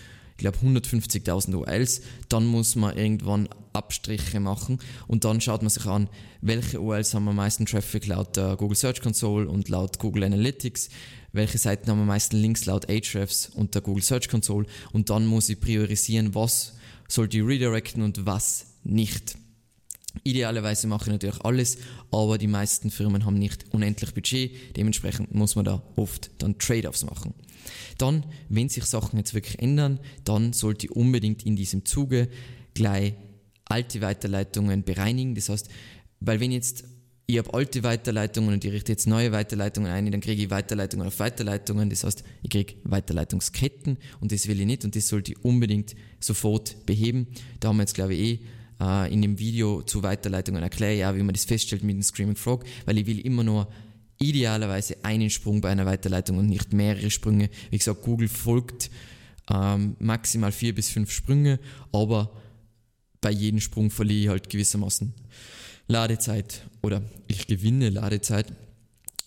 glaube 0.42 0.58
150.000 0.60 1.56
URLs, 1.56 2.02
dann 2.30 2.46
muss 2.46 2.76
man 2.76 2.98
irgendwann 2.98 3.50
Abstriche 3.74 4.40
machen 4.40 4.80
und 5.08 5.24
dann 5.24 5.40
schaut 5.42 5.62
man 5.62 5.70
sich 5.70 5.86
an, 5.86 6.10
welche 6.42 6.82
URLs 6.82 7.14
haben 7.14 7.28
am 7.28 7.36
meisten 7.36 7.66
Traffic 7.66 8.08
laut 8.08 8.36
der 8.36 8.56
Google 8.58 8.78
Search 8.78 9.02
Console 9.02 9.48
und 9.48 9.70
laut 9.70 10.00
Google 10.00 10.24
Analytics, 10.26 10.90
welche 11.32 11.58
Seiten 11.58 11.90
haben 11.90 12.02
am 12.02 12.08
meisten 12.08 12.38
Links 12.38 12.66
laut 12.66 12.90
Ahrefs 12.90 13.50
und 13.56 13.74
der 13.76 13.82
Google 13.82 14.04
Search 14.04 14.28
Console 14.28 14.66
und 14.92 15.10
dann 15.10 15.26
muss 15.26 15.50
ich 15.50 15.60
priorisieren, 15.60 16.36
was 16.36 16.74
sollte 17.08 17.38
ich 17.38 17.46
redirecten 17.46 18.04
und 18.04 18.26
was 18.26 18.66
nicht. 18.84 19.38
Idealerweise 20.24 20.88
mache 20.88 21.06
ich 21.06 21.12
natürlich 21.12 21.46
alles, 21.46 21.78
aber 22.12 22.38
die 22.38 22.48
meisten 22.48 22.92
Firmen 22.92 23.26
haben 23.26 23.40
nicht 23.40 23.66
unendlich 23.74 24.14
Budget, 24.14 24.76
dementsprechend 24.76 25.34
muss 25.34 25.56
man 25.56 25.66
da 25.66 25.82
oft 25.96 26.30
dann 26.40 26.58
Trade-offs 26.58 27.06
machen. 27.06 27.34
Dann, 27.98 28.26
wenn 28.50 28.70
sich 28.70 28.86
Sachen 28.86 29.18
jetzt 29.18 29.34
wirklich 29.34 29.60
ändern, 29.60 30.00
dann 30.24 30.54
sollte 30.54 30.88
ich 30.88 30.92
unbedingt 30.92 31.46
in 31.46 31.56
diesem 31.56 31.86
Zuge 31.86 32.30
gleich 32.74 33.14
alte 33.66 34.02
Weiterleitungen 34.02 34.84
bereinigen. 34.84 35.36
Das 35.36 35.50
heißt, 35.50 35.70
weil 36.20 36.40
wenn 36.40 36.52
jetzt 36.52 36.86
ich 37.32 37.38
habe 37.38 37.54
alte 37.54 37.84
Weiterleitungen 37.84 38.54
und 38.54 38.66
ich 38.66 38.74
richte 38.74 38.92
jetzt 38.92 39.08
neue 39.08 39.32
Weiterleitungen 39.32 39.90
ein, 39.90 40.12
dann 40.12 40.20
kriege 40.20 40.44
ich 40.44 40.50
Weiterleitungen 40.50 41.08
auf 41.08 41.20
Weiterleitungen. 41.20 41.90
Das 41.90 42.04
heißt, 42.04 42.26
ich 42.44 42.50
kriege 42.50 42.74
Weiterleitungsketten 42.84 43.98
und 44.20 44.34
das 44.34 44.48
will 44.48 44.60
ich 44.60 44.66
nicht 44.66 44.84
und 44.84 44.98
das 44.98 45.08
sollte 45.08 45.32
ich 45.32 45.46
unbedingt 45.46 45.96
sofort 46.20 46.86
beheben. 46.86 47.28
Da 47.62 47.70
haben 47.70 47.78
wir 47.78 47.84
jetzt, 47.84 47.96
glaube 47.96 48.16
ich, 48.16 48.20
eh 48.20 48.40
äh, 48.82 49.14
in 49.14 49.22
dem 49.22 49.40
Video 49.40 49.82
zu 49.82 50.04
Weiterleitungen 50.04 50.62
erkläre 50.62 50.94
ich 50.94 51.06
auch, 51.06 51.16
wie 51.16 51.24
man 51.24 51.34
das 51.34 51.46
feststellt 51.46 51.84
mit 51.84 51.96
dem 51.96 52.04
Screaming 52.04 52.36
Frog, 52.36 52.66
weil 52.86 52.98
ich 52.98 53.06
will 53.06 53.20
immer 53.20 53.44
nur 53.44 53.70
idealerweise 54.22 55.04
einen 55.04 55.30
Sprung 55.30 55.62
bei 55.62 55.70
einer 55.70 55.86
Weiterleitung 55.86 56.38
und 56.38 56.48
nicht 56.48 56.74
mehrere 56.74 57.10
Sprünge. 57.10 57.50
Wie 57.70 57.78
gesagt, 57.78 58.02
Google 58.02 58.28
folgt 58.28 58.90
ähm, 59.52 59.96
maximal 60.00 60.52
vier 60.52 60.74
bis 60.76 60.90
fünf 60.90 61.12
Sprünge, 61.12 61.60
aber 61.92 62.32
bei 63.20 63.32
jedem 63.32 63.60
Sprung 63.60 63.92
verliere 63.92 64.22
ich 64.22 64.30
halt 64.30 64.50
gewissermaßen 64.50 65.14
Ladezeit 65.88 66.68
oder 66.82 67.04
ich 67.28 67.48
gewinne 67.48 67.90
Ladezeit 67.90 68.54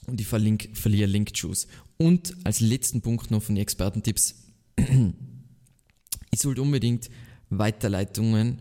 und 0.07 0.21
ich 0.21 0.27
verliere 0.27 1.09
Link-Juice. 1.09 1.67
Und 1.97 2.35
als 2.45 2.61
letzten 2.61 3.01
Punkt 3.01 3.31
noch 3.31 3.43
von 3.43 3.55
den 3.55 3.63
Expertentipps, 3.63 4.35
ich 6.31 6.41
sollte 6.41 6.63
unbedingt 6.63 7.11
Weiterleitungen 7.51 8.59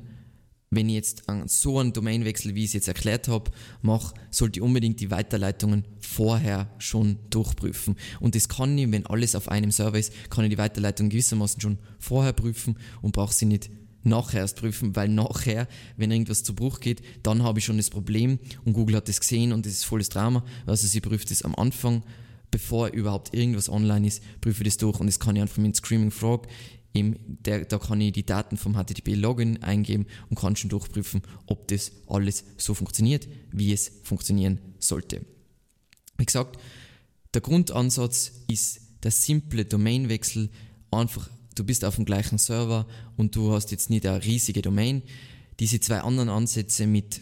wenn 0.75 0.89
ich 0.89 0.95
jetzt 0.95 1.23
so 1.45 1.79
einen 1.79 1.93
Domainwechsel, 1.93 2.55
wie 2.55 2.61
ich 2.63 2.69
es 2.69 2.73
jetzt 2.73 2.87
erklärt 2.87 3.27
habe, 3.27 3.51
mache, 3.81 4.13
sollte 4.31 4.59
ich 4.59 4.63
unbedingt 4.63 4.99
die 4.99 5.11
Weiterleitungen 5.11 5.85
vorher 5.99 6.69
schon 6.77 7.17
durchprüfen. 7.29 7.95
Und 8.19 8.35
das 8.35 8.49
kann 8.49 8.77
ich, 8.77 8.91
wenn 8.91 9.05
alles 9.05 9.35
auf 9.35 9.49
einem 9.49 9.71
Server 9.71 9.97
ist, 9.97 10.13
kann 10.29 10.45
ich 10.45 10.51
die 10.51 10.57
Weiterleitung 10.57 11.09
gewissermaßen 11.09 11.61
schon 11.61 11.77
vorher 11.99 12.33
prüfen 12.33 12.77
und 13.01 13.13
brauche 13.13 13.33
sie 13.33 13.45
nicht 13.45 13.69
nachher 14.03 14.41
erst 14.41 14.57
prüfen, 14.57 14.95
weil 14.95 15.07
nachher, 15.07 15.67
wenn 15.97 16.11
irgendwas 16.11 16.43
zu 16.43 16.53
Bruch 16.53 16.79
geht, 16.79 17.01
dann 17.23 17.43
habe 17.43 17.59
ich 17.59 17.65
schon 17.65 17.77
das 17.77 17.89
Problem 17.89 18.39
und 18.65 18.73
Google 18.73 18.97
hat 18.97 19.07
das 19.07 19.19
gesehen 19.19 19.53
und 19.53 19.65
das 19.65 19.73
ist 19.73 19.85
volles 19.85 20.09
Drama. 20.09 20.43
Also 20.65 20.87
sie 20.87 21.01
prüft 21.01 21.31
es 21.31 21.43
am 21.43 21.55
Anfang, 21.55 22.03
bevor 22.51 22.89
überhaupt 22.89 23.33
irgendwas 23.33 23.69
online 23.69 24.07
ist, 24.07 24.21
prüfe 24.41 24.63
das 24.63 24.77
durch 24.77 24.99
und 24.99 25.07
das 25.07 25.19
kann 25.19 25.35
ich 25.35 25.41
einfach 25.41 25.57
mit 25.57 25.75
Screaming 25.75 26.11
Frog 26.11 26.47
im, 26.93 27.15
der, 27.25 27.65
da 27.65 27.79
kann 27.79 27.99
ich 28.01 28.13
die 28.13 28.25
Daten 28.25 28.55
vom 28.55 28.75
HTTP-Login 28.75 29.63
eingeben 29.63 30.05
und 30.29 30.39
kann 30.39 30.55
schon 30.55 30.69
durchprüfen, 30.69 31.23
ob 31.47 31.67
das 31.67 31.91
alles 32.07 32.45
so 32.57 32.73
funktioniert, 32.73 33.27
wie 33.51 33.73
es 33.73 33.91
funktionieren 34.03 34.59
sollte. 34.79 35.25
Wie 36.17 36.25
gesagt, 36.25 36.59
der 37.33 37.41
Grundansatz 37.41 38.31
ist 38.47 38.81
der 39.01 39.11
simple 39.11 39.65
Domainwechsel. 39.65 40.49
Einfach, 40.91 41.29
du 41.55 41.63
bist 41.63 41.83
auf 41.83 41.95
dem 41.95 42.05
gleichen 42.05 42.37
Server 42.37 42.87
und 43.17 43.35
du 43.35 43.51
hast 43.51 43.71
jetzt 43.71 43.89
nicht 43.89 44.05
eine 44.05 44.23
riesige 44.23 44.61
Domain. 44.61 45.01
Diese 45.59 45.79
zwei 45.79 46.01
anderen 46.01 46.29
Ansätze 46.29 46.85
mit 46.85 47.21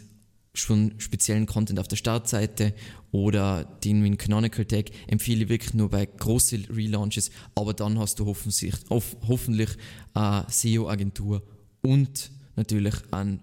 schon 0.53 0.93
speziellen 0.97 1.45
Content 1.45 1.79
auf 1.79 1.87
der 1.87 1.95
Startseite 1.95 2.73
oder 3.11 3.63
den 3.63 4.03
Win 4.03 4.17
Canonical 4.17 4.65
Tag 4.65 4.91
empfehle 5.07 5.43
ich 5.43 5.49
wirklich 5.49 5.73
nur 5.73 5.89
bei 5.89 6.05
großen 6.05 6.65
Relaunches, 6.65 7.31
aber 7.55 7.73
dann 7.73 7.97
hast 7.99 8.19
du 8.19 8.25
hoffentlich, 8.25 8.75
hoffentlich 8.89 9.69
eine 10.13 10.45
SEO-Agentur 10.49 11.41
und 11.81 12.31
natürlich 12.55 12.95
ein, 13.11 13.41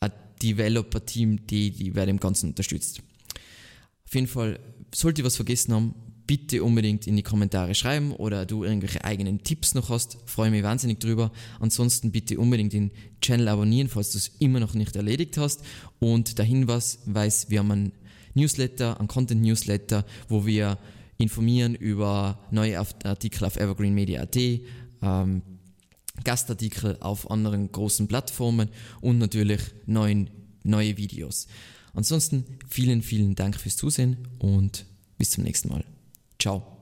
ein 0.00 0.12
Developer-Team, 0.42 1.46
die, 1.46 1.70
die 1.70 1.90
bei 1.90 2.06
dem 2.06 2.18
Ganzen 2.18 2.50
unterstützt. 2.50 3.00
Auf 4.04 4.14
jeden 4.14 4.26
Fall, 4.26 4.58
sollte 4.92 5.20
ich 5.22 5.26
was 5.26 5.36
vergessen 5.36 5.72
haben, 5.72 5.94
bitte 6.30 6.62
unbedingt 6.62 7.08
in 7.08 7.16
die 7.16 7.24
Kommentare 7.24 7.74
schreiben 7.74 8.12
oder 8.12 8.46
du 8.46 8.62
irgendwelche 8.62 9.04
eigenen 9.04 9.42
Tipps 9.42 9.74
noch 9.74 9.88
hast, 9.88 10.16
freue 10.26 10.52
mich 10.52 10.62
wahnsinnig 10.62 11.00
drüber. 11.00 11.32
Ansonsten 11.58 12.12
bitte 12.12 12.38
unbedingt 12.38 12.72
den 12.72 12.92
Channel 13.20 13.48
abonnieren, 13.48 13.88
falls 13.88 14.12
du 14.12 14.18
es 14.18 14.28
immer 14.38 14.60
noch 14.60 14.74
nicht 14.74 14.94
erledigt 14.94 15.38
hast. 15.38 15.64
Und 15.98 16.38
der 16.38 16.44
Hinweis, 16.44 17.00
weiß, 17.06 17.50
wir 17.50 17.58
haben 17.58 17.72
einen 17.72 17.92
Newsletter, 18.34 19.00
einen 19.00 19.08
Content-Newsletter, 19.08 20.06
wo 20.28 20.46
wir 20.46 20.78
informieren 21.18 21.74
über 21.74 22.38
neue 22.52 22.78
Artikel 22.78 23.44
auf 23.44 23.56
evergreenmedia.at, 23.56 24.36
ähm, 24.36 25.42
Gastartikel 26.22 26.96
auf 27.00 27.28
anderen 27.28 27.72
großen 27.72 28.06
Plattformen 28.06 28.68
und 29.00 29.18
natürlich 29.18 29.62
neuen, 29.86 30.30
neue 30.62 30.96
Videos. 30.96 31.48
Ansonsten 31.92 32.44
vielen, 32.68 33.02
vielen 33.02 33.34
Dank 33.34 33.58
fürs 33.58 33.76
Zusehen 33.76 34.28
und 34.38 34.86
bis 35.18 35.32
zum 35.32 35.42
nächsten 35.42 35.70
Mal. 35.70 35.84
Ciao. 36.40 36.79